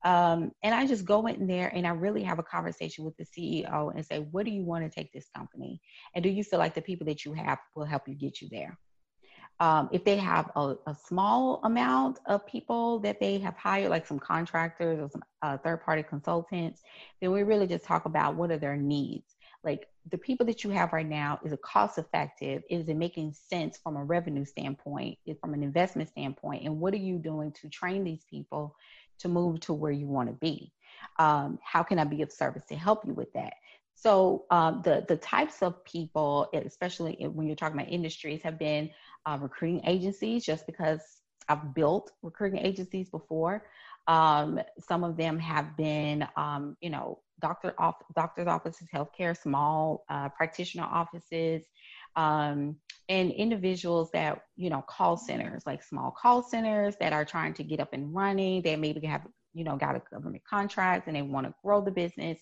[0.06, 3.26] Um, and i just go in there and i really have a conversation with the
[3.26, 5.82] ceo and say what do you want to take this company?
[6.14, 8.48] And do you feel like the people that you have will help you get you
[8.50, 8.78] there?
[9.60, 14.06] Um, if they have a, a, small amount of people that they have hired, like
[14.06, 16.84] some contractors or some uh, third party consultants,
[17.20, 19.36] then we really just talk about what are their needs.
[19.64, 22.64] Like the people that you have right now is it cost effective.
[22.70, 26.64] Is it making sense from a revenue standpoint Is from an investment standpoint?
[26.66, 28.76] And what are you doing to train these people
[29.20, 30.72] to move to where you want to be?
[31.20, 33.54] Um, how can i be of service to help you with that?
[33.96, 38.90] So um, the the types of people especially when you're talking about industries have been
[39.26, 41.02] uh, recruiting agencies just because
[41.50, 43.66] i've built recruiting agencies before.
[44.08, 50.04] Um, some of them have been, um, you know, doctor off, doctor's offices, healthcare, small
[50.10, 51.64] uh, practitioner offices,
[52.16, 52.76] um,
[53.10, 57.64] and individuals that, you know, call centers, like small call centers that are trying to
[57.64, 58.62] get up and running.
[58.62, 59.22] They maybe have,
[59.54, 62.40] you know, got a government contract and they want to grow the business.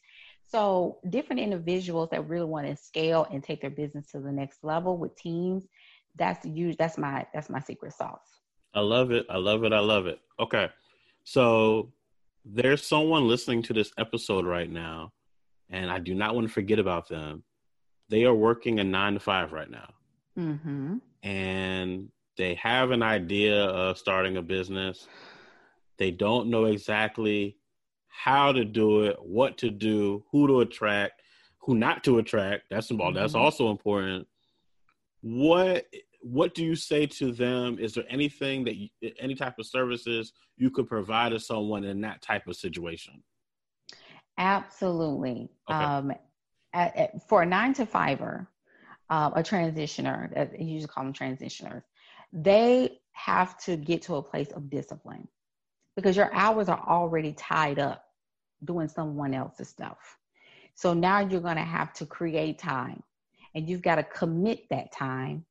[0.48, 4.64] So different individuals that really want to scale and take their business to the next
[4.64, 5.68] level with teams.
[6.16, 6.76] That's you.
[6.78, 8.40] That's my that's my secret sauce.
[8.74, 9.26] I love it.
[9.30, 9.74] I love it.
[9.74, 10.20] I love it.
[10.40, 10.70] Okay.
[11.24, 11.92] So
[12.46, 15.12] there's someone listening to this episode right now,
[15.70, 17.44] and I do not want to forget about them.
[18.10, 19.90] They are working a nine to five right now.
[20.38, 20.98] Mm-hmm.
[21.24, 25.08] And they have an idea of starting a business.
[25.98, 27.58] They don't know exactly
[28.08, 31.22] how to do it, what to do, who to attract,
[31.60, 32.66] who not to attract.
[32.70, 33.16] That's mm-hmm.
[33.16, 34.28] that's also important.
[35.22, 35.86] What
[36.26, 37.78] what do you say to them?
[37.78, 42.02] Is there anything that you, any type of services you could provide to someone in
[42.02, 43.22] that type of situation?
[44.40, 45.50] Absolutely.
[45.70, 45.78] Okay.
[45.78, 46.12] Um,
[46.74, 48.50] at, at, for a nine to fiver,
[49.12, 51.84] uh, a transitioner, you usually call them transitioners,
[52.34, 55.28] they have to get to a place of discipline
[55.96, 58.04] because your hours are already tied up
[58.64, 60.18] doing someone else's stuff.
[60.74, 63.04] So now you're going to have to create time
[63.54, 65.46] and you've got to commit that time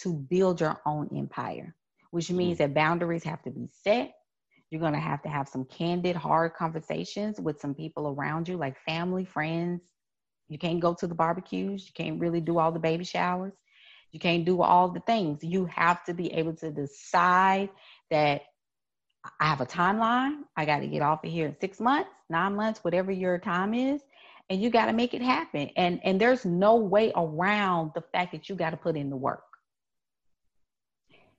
[0.00, 1.74] to build your own empire,
[2.10, 2.58] which means mm.
[2.58, 4.14] that boundaries have to be set.
[4.70, 8.56] You're going to have to have some candid, hard conversations with some people around you,
[8.56, 9.80] like family, friends.
[10.48, 11.86] You can't go to the barbecues.
[11.86, 13.52] You can't really do all the baby showers.
[14.12, 15.42] You can't do all the things.
[15.42, 17.70] You have to be able to decide
[18.10, 18.42] that
[19.40, 20.42] I have a timeline.
[20.56, 23.74] I got to get off of here in six months, nine months, whatever your time
[23.74, 24.00] is.
[24.50, 25.70] And you got to make it happen.
[25.76, 29.16] And, and there's no way around the fact that you got to put in the
[29.16, 29.44] work.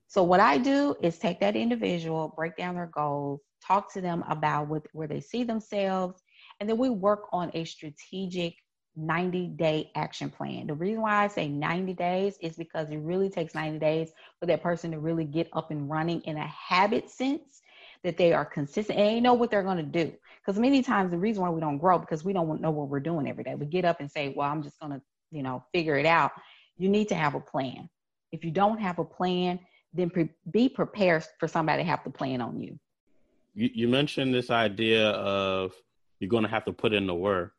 [0.09, 4.23] So what I do is take that individual, break down their goals, talk to them
[4.27, 6.23] about where they see themselves,
[6.59, 8.55] and then we work on a strategic
[8.95, 10.65] 90 day action plan.
[10.65, 14.47] The reason why I say 90 days is because it really takes 90 days for
[14.47, 17.61] that person to really get up and running in a habit sense
[18.03, 20.11] that they are consistent and they know what they're going to do.
[20.41, 22.99] Because many times the reason why we don't grow because we don't know what we're
[22.99, 23.53] doing every day.
[23.53, 26.31] We get up and say, "Well, I'm just going to, you know, figure it out."
[26.77, 27.89] You need to have a plan.
[28.31, 29.59] If you don't have a plan,
[29.93, 32.79] then pre- be prepared for somebody to have to plan on you.
[33.53, 35.73] You, you mentioned this idea of
[36.19, 37.53] you're going to have to put in the work.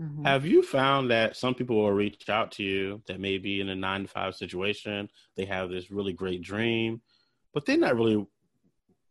[0.00, 0.24] Mm-hmm.
[0.24, 3.68] Have you found that some people will reach out to you that may be in
[3.68, 5.10] a nine to five situation?
[5.36, 7.00] They have this really great dream,
[7.52, 8.24] but they're not really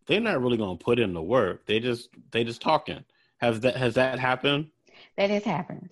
[0.05, 1.65] they're not really going to put in the work.
[1.65, 3.03] They just they just talking.
[3.39, 4.69] Has that has that happened?
[5.17, 5.91] That has happened.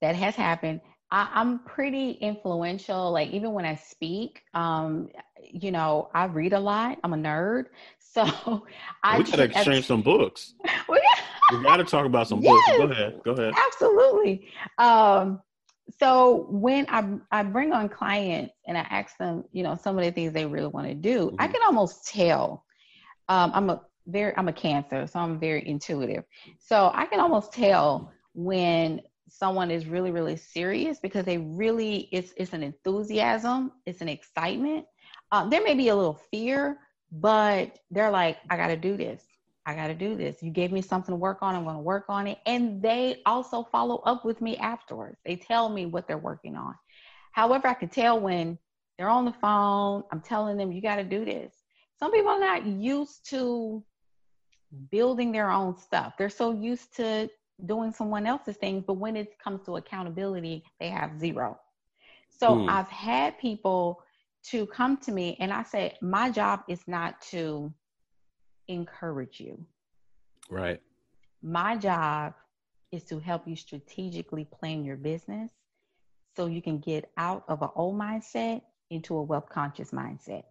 [0.00, 0.80] That has happened.
[1.10, 3.10] I, am pretty influential.
[3.10, 5.08] Like even when I speak, um,
[5.42, 6.98] you know, I read a lot.
[7.02, 7.66] I'm a nerd,
[7.98, 8.64] so
[9.02, 9.18] I.
[9.18, 10.54] We gotta exchange some books.
[10.88, 11.00] we
[11.62, 12.78] gotta talk about some yes, books.
[12.78, 13.20] Go ahead.
[13.24, 13.54] Go ahead.
[13.56, 14.48] Absolutely.
[14.78, 15.40] Um,
[15.98, 20.04] so when I I bring on clients and I ask them, you know, some of
[20.04, 21.36] the things they really want to do, mm-hmm.
[21.38, 22.64] I can almost tell.
[23.28, 26.24] Um, I'm a very I'm a Cancer, so I'm very intuitive.
[26.58, 29.00] So I can almost tell when
[29.30, 34.86] someone is really really serious because they really it's it's an enthusiasm it's an excitement.
[35.32, 36.78] Um, there may be a little fear
[37.12, 39.24] but they're like i gotta do this.
[39.66, 40.42] I gotta do this.
[40.42, 41.54] You gave me something to work on.
[41.54, 42.38] I'm gonna work on it.
[42.46, 45.18] And they also follow up with me afterwards.
[45.24, 46.74] They tell me what they're working on.
[47.32, 48.58] However i can tell when
[48.98, 51.54] they're on the phone i'm telling them you gotta do this.
[51.98, 53.84] Some people are not used to
[54.90, 56.14] building their own stuff.
[56.18, 57.28] They're so used to
[57.66, 61.58] doing someone else's things, but when it comes to accountability, they have zero.
[62.30, 62.68] So mm.
[62.68, 64.02] I've had people
[64.50, 67.72] to come to me and I say, my job is not to
[68.68, 69.64] encourage you.
[70.48, 70.80] Right.
[71.42, 72.34] My job
[72.92, 75.50] is to help you strategically plan your business
[76.36, 80.44] so you can get out of an old mindset into a wealth conscious mindset.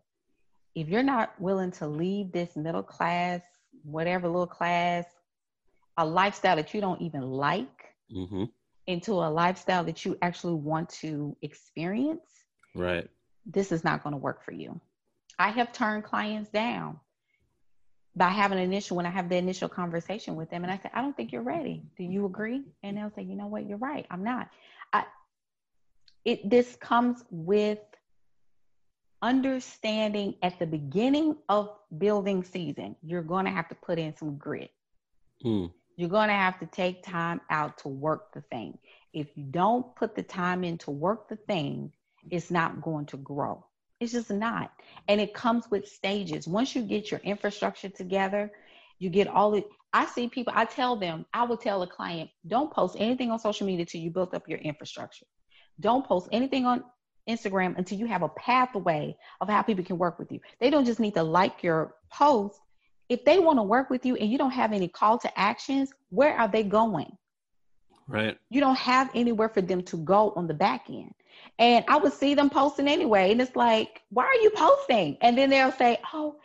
[0.75, 3.41] If you're not willing to leave this middle class,
[3.83, 5.05] whatever little class,
[5.99, 8.45] a lifestyle that you don't even like mm-hmm.
[8.87, 12.25] into a lifestyle that you actually want to experience,
[12.73, 13.07] right?
[13.45, 14.79] This is not going to work for you.
[15.37, 16.99] I have turned clients down
[18.15, 20.89] by having an initial when I have the initial conversation with them, and I say,
[20.93, 21.83] I don't think you're ready.
[21.97, 22.63] Do you agree?
[22.81, 24.05] And they'll say, you know what, you're right.
[24.09, 24.49] I'm not.
[24.93, 25.03] I,
[26.23, 27.79] it this comes with
[29.21, 34.37] understanding at the beginning of building season, you're going to have to put in some
[34.37, 34.71] grit.
[35.45, 35.71] Mm.
[35.99, 38.77] You're going to have to take time out to work the thing.
[39.11, 41.91] If you don't put the time in to work the thing,
[42.31, 43.65] it's not going to grow.
[43.99, 44.71] It's just not.
[45.09, 46.47] And it comes with stages.
[46.47, 48.49] Once you get your infrastructure together,
[48.97, 49.65] you get all the.
[49.91, 53.37] I see people, I tell them, I will tell a client, don't post anything on
[53.37, 55.25] social media until you built up your infrastructure.
[55.81, 56.81] Don't post anything on
[57.27, 60.39] Instagram until you have a pathway of how people can work with you.
[60.61, 62.57] They don't just need to like your post,
[63.09, 65.91] if they want to work with you and you don't have any call to actions,
[66.09, 67.17] where are they going?
[68.07, 68.37] Right.
[68.49, 71.13] You don't have anywhere for them to go on the back end.
[71.57, 73.31] And I would see them posting anyway.
[73.31, 75.17] And it's like, why are you posting?
[75.21, 76.37] And then they'll say, oh,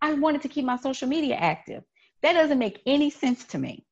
[0.00, 1.82] I wanted to keep my social media active.
[2.22, 3.84] That doesn't make any sense to me.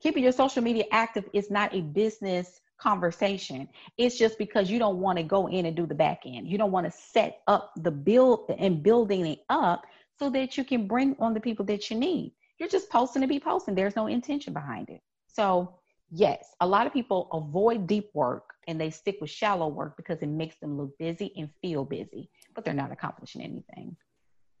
[0.00, 3.68] Keeping your social media active is not a business conversation.
[3.96, 6.48] It's just because you don't want to go in and do the back end.
[6.48, 9.82] You don't want to set up the build and building it up
[10.18, 12.32] so that you can bring on the people that you need.
[12.58, 13.74] You're just posting to be posting.
[13.74, 15.00] There's no intention behind it.
[15.28, 15.74] So,
[16.10, 20.18] yes, a lot of people avoid deep work and they stick with shallow work because
[20.22, 23.96] it makes them look busy and feel busy, but they're not accomplishing anything.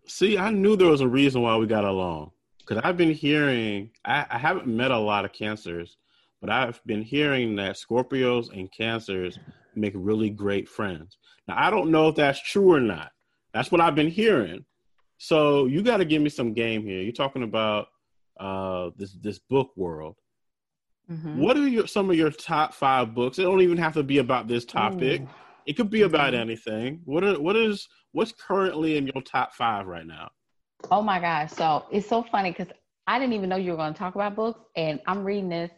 [0.06, 2.30] See, I knew there was a reason why we got along
[2.68, 5.96] because I've been hearing, I, I haven't met a lot of cancers,
[6.40, 9.38] but I've been hearing that Scorpios and cancers
[9.74, 11.18] make really great friends.
[11.46, 13.10] Now, I don't know if that's true or not.
[13.54, 14.64] That's what I've been hearing.
[15.18, 17.02] So you got to give me some game here.
[17.02, 17.88] You're talking about
[18.38, 20.16] uh, this this book world.
[21.10, 21.38] Mm-hmm.
[21.38, 23.38] What are your some of your top five books?
[23.38, 25.22] It don't even have to be about this topic.
[25.22, 25.28] Ooh.
[25.66, 26.42] It could be about mm-hmm.
[26.42, 27.00] anything.
[27.04, 30.30] What are what is what's currently in your top five right now?
[30.90, 31.50] Oh my gosh!
[31.50, 32.72] So it's so funny because
[33.08, 35.72] I didn't even know you were going to talk about books, and I'm reading this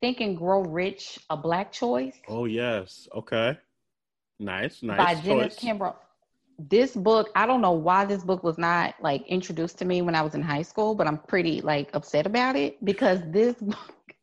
[0.00, 2.16] Think and Grow Rich: A Black Choice.
[2.26, 3.58] Oh yes, okay,
[4.38, 4.96] nice, nice.
[4.96, 5.94] By Janice Kimbro
[6.68, 10.14] this book, I don't know why this book was not like introduced to me when
[10.14, 14.14] I was in high school, but I'm pretty like upset about it because this book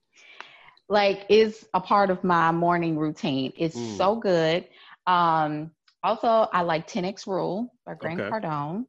[0.87, 3.53] like is a part of my morning routine.
[3.57, 3.97] It's mm.
[3.97, 4.67] so good.
[5.07, 5.71] Um
[6.03, 8.29] also I like 10X Rule by Grant okay.
[8.29, 8.85] Cardone.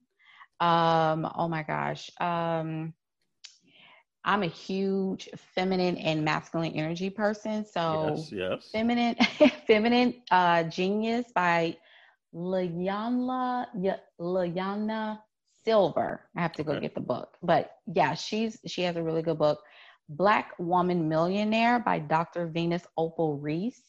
[0.60, 2.10] Um oh my gosh.
[2.20, 2.92] Um
[4.24, 7.64] I'm a huge feminine and masculine energy person.
[7.64, 8.68] So yes, yes.
[8.72, 9.16] feminine
[9.66, 11.78] feminine uh genius by
[12.34, 13.66] LiYana
[14.20, 15.18] LiYana
[15.64, 16.28] Silver.
[16.36, 16.80] I have to go okay.
[16.82, 19.60] get the book, but yeah, she's she has a really good book.
[20.08, 22.46] Black Woman Millionaire by Dr.
[22.46, 23.82] Venus Opal Reese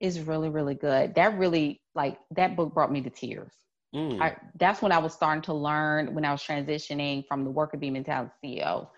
[0.00, 1.14] is really really good.
[1.14, 3.52] That really like that book brought me to tears.
[3.94, 4.20] Mm.
[4.20, 7.72] I, that's when I was starting to learn when I was transitioning from the work
[7.72, 8.88] worker bee mentality CEO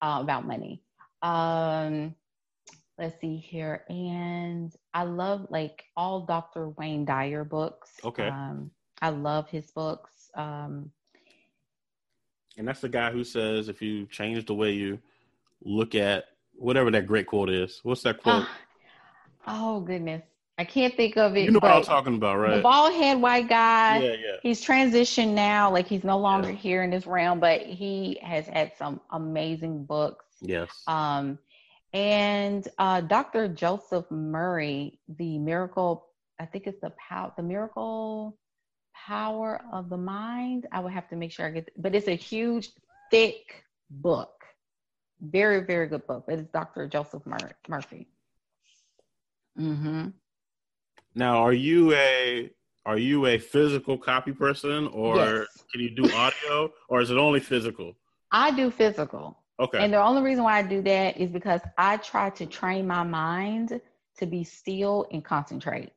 [0.00, 0.82] uh, about money.
[1.22, 2.16] Um,
[2.98, 8.70] let's see here and i love like all dr wayne dyer books okay um,
[9.00, 10.90] i love his books um,
[12.58, 14.98] and that's the guy who says if you change the way you
[15.64, 16.24] look at
[16.54, 17.80] whatever that great quote is.
[17.82, 18.44] What's that quote?
[18.44, 18.46] Uh,
[19.46, 20.22] oh goodness.
[20.58, 21.44] I can't think of it.
[21.44, 22.56] You know what I'm talking about, right?
[22.56, 23.98] The bald head white guy.
[23.98, 24.36] Yeah, yeah.
[24.42, 26.56] He's transitioned now, like he's no longer yeah.
[26.56, 30.26] here in this realm, but he has had some amazing books.
[30.40, 30.68] Yes.
[30.86, 31.38] Um,
[31.92, 33.48] and uh, Dr.
[33.48, 36.06] Joseph Murray, the miracle,
[36.40, 38.38] I think it's the power, the miracle
[38.94, 40.66] power of the mind.
[40.72, 42.70] I would have to make sure I get, but it's a huge,
[43.10, 44.30] thick book.
[45.20, 46.24] Very, very good book.
[46.28, 46.88] It's Dr.
[46.88, 48.08] Joseph Mur- Murphy.
[49.58, 50.08] Mm-hmm.
[51.14, 52.50] Now, are you a
[52.84, 55.46] are you a physical copy person, or yes.
[55.70, 57.94] can you do audio, or is it only physical?
[58.32, 59.41] I do physical.
[59.60, 59.78] Okay.
[59.78, 63.02] And the only reason why I do that is because I try to train my
[63.02, 63.80] mind
[64.18, 65.92] to be still and concentrate.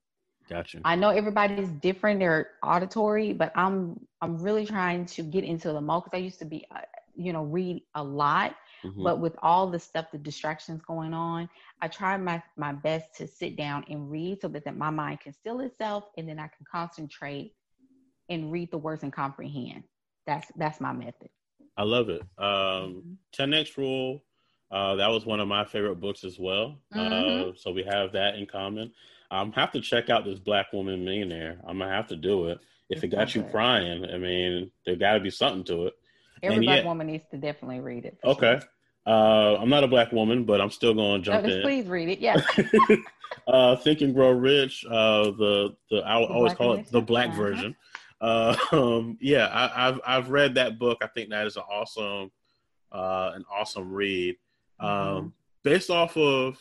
[0.50, 0.82] Gotcha.
[0.86, 5.82] I know everybody's different; they're auditory, but I'm I'm really trying to get into the
[5.82, 6.82] mode because I used to be, uh,
[7.16, 9.04] you know, read a lot, mm-hmm.
[9.04, 11.50] but with all the stuff, the distractions going on,
[11.82, 15.22] I try my my best to sit down and read so that, that my mind
[15.22, 17.54] can still itself, and then I can concentrate
[18.30, 19.84] and read the words and comprehend.
[20.28, 21.30] That's that's my method.
[21.78, 22.22] I love it.
[22.38, 23.82] Um, 10x mm-hmm.
[23.82, 24.24] Rule.
[24.72, 26.80] Uh, that was one of my favorite books as well.
[26.94, 27.50] Mm-hmm.
[27.50, 28.92] Uh, so we have that in common.
[29.32, 31.60] I'm have to check out this Black Woman Millionaire.
[31.66, 32.60] I'm gonna have to do it.
[32.90, 35.94] If it got you crying, I mean, there got to be something to it.
[36.44, 38.18] Every and black yet, woman needs to definitely read it.
[38.24, 38.60] Okay.
[38.60, 38.70] Sure.
[39.08, 41.62] Uh, I'm not a black woman, but I'm still going to jump no, in.
[41.62, 42.20] Please read it.
[42.20, 42.42] Yeah.
[43.48, 44.86] uh, Think and Grow Rich.
[44.86, 47.38] Uh, the the I always call it the black uh-huh.
[47.38, 47.76] version.
[48.22, 51.00] Uh, um, yeah, I, have I've read that book.
[51.02, 52.32] I think that is an awesome,
[52.92, 54.36] uh, an awesome read.
[54.80, 55.28] Um, mm-hmm.
[55.64, 56.58] Based off of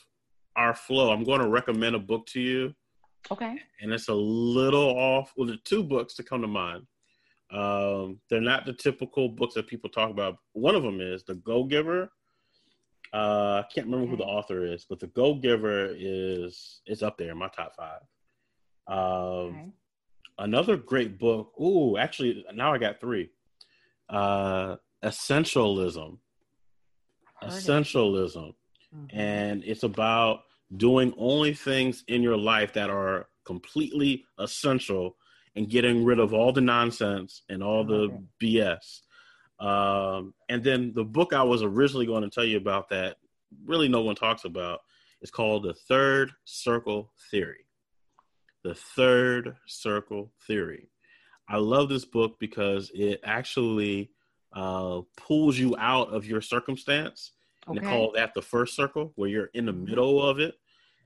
[0.57, 2.74] our flow, I'm going to recommend a book to you.
[3.30, 3.59] Okay.
[3.80, 5.32] And it's a little off.
[5.36, 6.86] Well, the two books that come to mind.
[7.50, 10.38] Um, they're not the typical books that people talk about.
[10.55, 12.11] One of them is The Go Giver.
[13.12, 14.11] Uh, I can't remember okay.
[14.11, 17.76] who the author is, but The Go Giver is is up there in my top
[17.76, 18.00] five.
[18.88, 19.72] Um, okay
[20.39, 21.53] another great book.
[21.61, 23.30] Ooh, actually, now I got three.
[24.09, 26.18] Uh, Essentialism.
[27.43, 28.55] Essentialism.
[28.95, 29.18] Mm-hmm.
[29.18, 30.41] And it's about
[30.76, 35.16] doing only things in your life that are completely essential
[35.57, 38.09] and getting rid of all the nonsense and all the.
[38.43, 39.01] BS.
[39.61, 43.16] Um, and then the book I was originally going to tell you about that
[43.64, 44.80] really no one talks about
[45.22, 47.64] is called The Third Circle Theory
[48.64, 50.88] the third circle theory.
[51.48, 54.10] I love this book because it actually
[54.54, 57.32] uh, pulls you out of your circumstance.
[57.68, 57.78] Okay.
[57.78, 59.84] And they call that the first circle, where you're in the mm-hmm.
[59.84, 60.54] middle of it.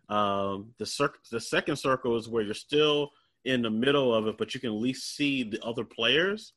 [0.08, 3.10] Um, the cir- the second circle is where you're still
[3.44, 6.54] in the middle of it, but you can at least see the other players.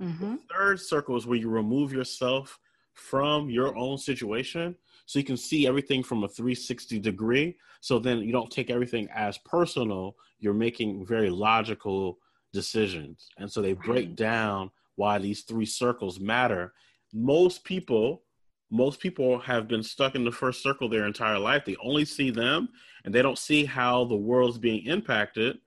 [0.00, 0.32] Mm-hmm.
[0.32, 2.58] The third circle is where you remove yourself
[2.94, 4.76] from your own situation
[5.06, 7.56] so you can see everything from a 360 degree.
[7.80, 10.16] So then you don't take everything as personal.
[10.38, 12.18] You're making very logical
[12.52, 13.28] decisions.
[13.38, 16.72] And so they break down why these three circles matter.
[17.12, 18.22] Most people,
[18.70, 21.64] most people have been stuck in the first circle their entire life.
[21.64, 22.68] They only see them
[23.04, 25.58] and they don't see how the world's being impacted.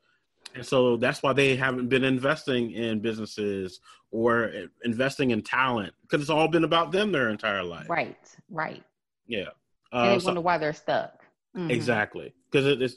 [0.56, 3.80] And so that's why they haven't been investing in businesses
[4.10, 4.52] or
[4.84, 7.90] investing in talent because it's all been about them their entire life.
[7.90, 8.18] Right,
[8.50, 8.84] right.
[9.28, 9.50] Yeah.
[9.92, 11.24] Uh, and they so, wonder why they're stuck.
[11.56, 11.72] Mm-hmm.
[11.72, 12.34] Exactly.
[12.52, 12.96] Because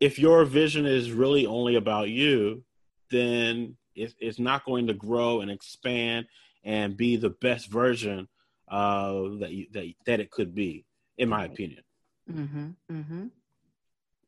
[0.00, 2.64] if your vision is really only about you,
[3.10, 6.26] then it, it's not going to grow and expand
[6.64, 8.28] and be the best version
[8.68, 10.84] uh, that, you, that that it could be,
[11.18, 11.50] in my right.
[11.50, 11.82] opinion.
[12.30, 12.68] Mm-hmm.
[12.90, 13.26] Mm-hmm.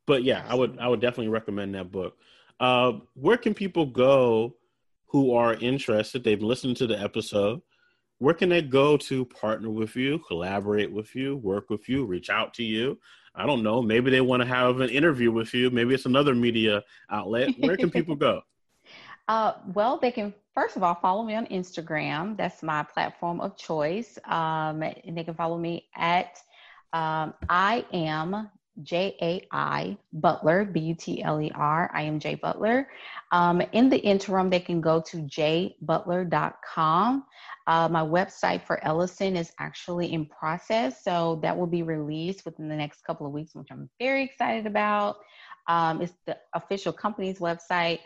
[0.07, 2.16] But yeah, I would I would definitely recommend that book.
[2.59, 4.57] Uh, where can people go
[5.07, 6.24] who are interested?
[6.24, 7.61] They've listened to the episode
[8.22, 12.30] where can they go to partner with you, collaborate with you, work with you, reach
[12.30, 12.96] out to you?
[13.34, 13.82] I don't know.
[13.82, 15.70] Maybe they want to have an interview with you.
[15.70, 17.50] Maybe it's another media outlet.
[17.58, 18.42] Where can people go?
[19.28, 22.36] Uh, well, they can first of all follow me on Instagram.
[22.36, 24.18] That's my platform of choice.
[24.24, 26.38] Um, and they can follow me at
[26.92, 28.50] um, I am
[28.82, 31.90] J A I Butler, B U T L E R.
[31.92, 32.88] I am Jay Butler.
[33.30, 37.24] Um, in the interim, they can go to jbutler.com.
[37.66, 42.68] Uh, my website for Ellison is actually in process, so that will be released within
[42.68, 45.16] the next couple of weeks, which I'm very excited about.
[45.68, 48.00] Um, it's the official company's website,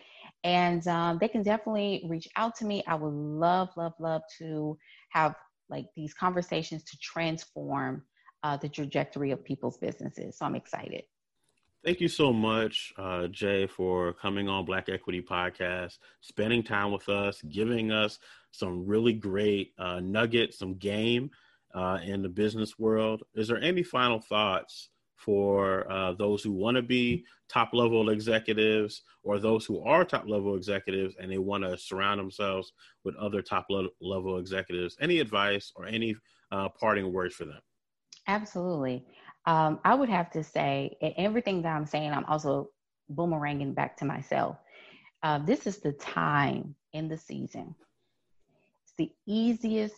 [0.45, 2.85] and um, they can definitely reach out to me.
[2.87, 4.77] I would love, love, love to
[5.11, 5.35] have
[5.69, 8.03] like these conversations to transform
[8.43, 10.39] uh, the trajectory of people's businesses.
[10.39, 11.05] So I'm excited.
[11.85, 17.09] Thank you so much, uh, Jay, for coming on Black Equity Podcast, spending time with
[17.09, 18.19] us, giving us
[18.51, 21.31] some really great uh, nuggets, some game
[21.75, 23.23] uh, in the business world.
[23.35, 29.03] Is there any final thoughts for uh, those who want to be top level executives
[29.23, 32.73] or those who are top level executives and they want to surround themselves
[33.05, 33.67] with other top
[34.01, 34.97] level executives?
[35.01, 36.17] Any advice or any
[36.51, 37.61] uh, parting words for them?
[38.27, 39.07] Absolutely.
[39.47, 42.71] Um, I would have to say, everything that I'm saying, I'm also
[43.15, 44.57] boomeranging back to myself.
[45.23, 47.75] Uh, this is the time in the season.
[48.85, 49.95] It's the easiest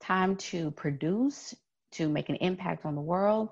[0.00, 1.54] time to produce,
[1.92, 3.48] to make an impact on the world.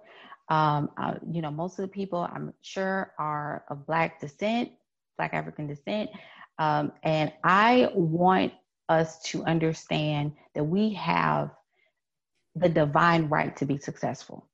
[0.48, 4.70] Um, uh, you know, most of the people I'm sure are of Black descent,
[5.16, 6.10] Black African descent.
[6.58, 8.52] Um, and I want
[8.88, 11.50] us to understand that we have
[12.54, 14.48] the divine right to be successful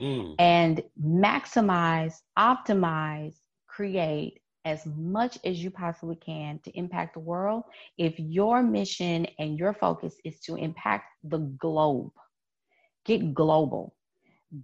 [0.00, 0.34] mm.
[0.38, 3.34] and maximize, optimize,
[3.66, 7.64] create as much as you possibly can to impact the world.
[7.98, 12.12] If your mission and your focus is to impact the globe,
[13.04, 13.94] get global.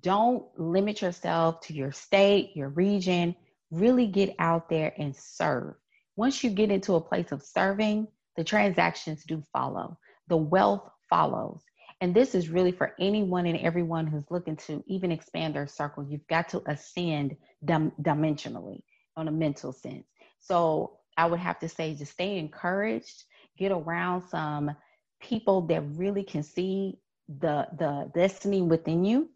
[0.00, 3.34] Don't limit yourself to your state, your region.
[3.70, 5.74] Really get out there and serve.
[6.16, 11.62] Once you get into a place of serving, the transactions do follow, the wealth follows.
[12.00, 16.04] And this is really for anyone and everyone who's looking to even expand their circle.
[16.08, 18.82] You've got to ascend dim- dimensionally
[19.16, 20.06] on a mental sense.
[20.38, 23.24] So I would have to say, just stay encouraged,
[23.58, 24.76] get around some
[25.20, 26.98] people that really can see
[27.40, 29.28] the the destiny within you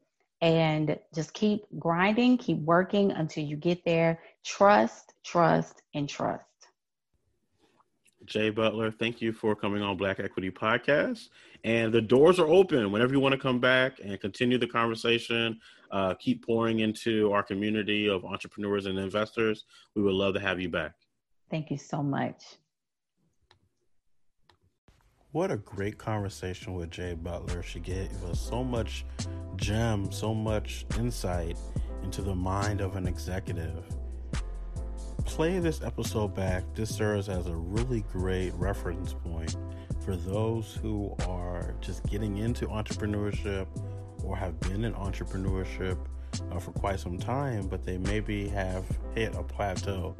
[0.42, 4.20] and just keep grinding, keep working until you get there.
[4.44, 6.44] Trust, trust, and trust.
[8.30, 11.30] Jay Butler, thank you for coming on Black Equity Podcast.
[11.64, 15.58] And the doors are open whenever you want to come back and continue the conversation.
[15.90, 19.64] Uh, keep pouring into our community of entrepreneurs and investors.
[19.96, 20.92] We would love to have you back.
[21.50, 22.40] Thank you so much.
[25.32, 27.64] What a great conversation with Jay Butler.
[27.64, 29.04] She gave us so much
[29.56, 31.58] gem, so much insight
[32.04, 33.84] into the mind of an executive
[35.30, 39.56] play this episode back, this serves as a really great reference point
[40.04, 43.68] for those who are just getting into entrepreneurship
[44.24, 45.96] or have been in entrepreneurship
[46.50, 50.16] uh, for quite some time, but they maybe have hit a plateau.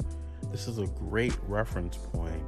[0.49, 2.41] This is a great reference point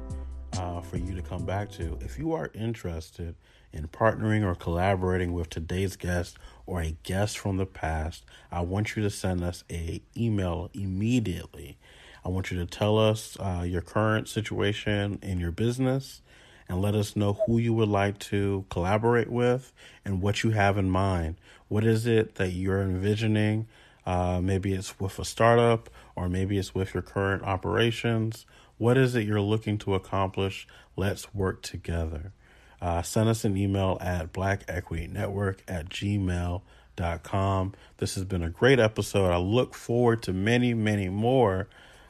[0.54, 1.98] uh, for you to come back to.
[2.00, 3.34] If you are interested
[3.74, 8.96] in partnering or collaborating with today's guest or a guest from the past, I want
[8.96, 11.76] you to send us a email immediately
[12.24, 16.22] I want you to tell us uh, your current situation in your business
[16.68, 19.72] and let us know who you would like to collaborate with
[20.04, 21.36] and what you have in mind.
[21.68, 23.66] What is it that you're envisioning?
[24.06, 28.46] Uh, maybe it's with a startup or maybe it's with your current operations.
[28.78, 30.66] What is it you're looking to accomplish?
[30.96, 32.32] Let's work together.
[32.80, 37.72] Uh, send us an email at blackequitynetwork at gmail.com.
[37.98, 39.30] This has been a great episode.
[39.30, 41.68] I look forward to many, many more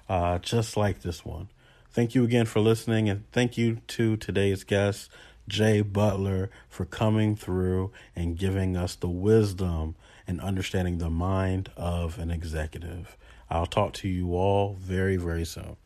[0.09, 1.49] uh, just like this one.
[1.91, 5.11] Thank you again for listening, and thank you to today's guest,
[5.47, 9.95] Jay Butler, for coming through and giving us the wisdom
[10.27, 13.17] and understanding the mind of an executive.
[13.49, 15.77] I'll talk to you all very, very soon.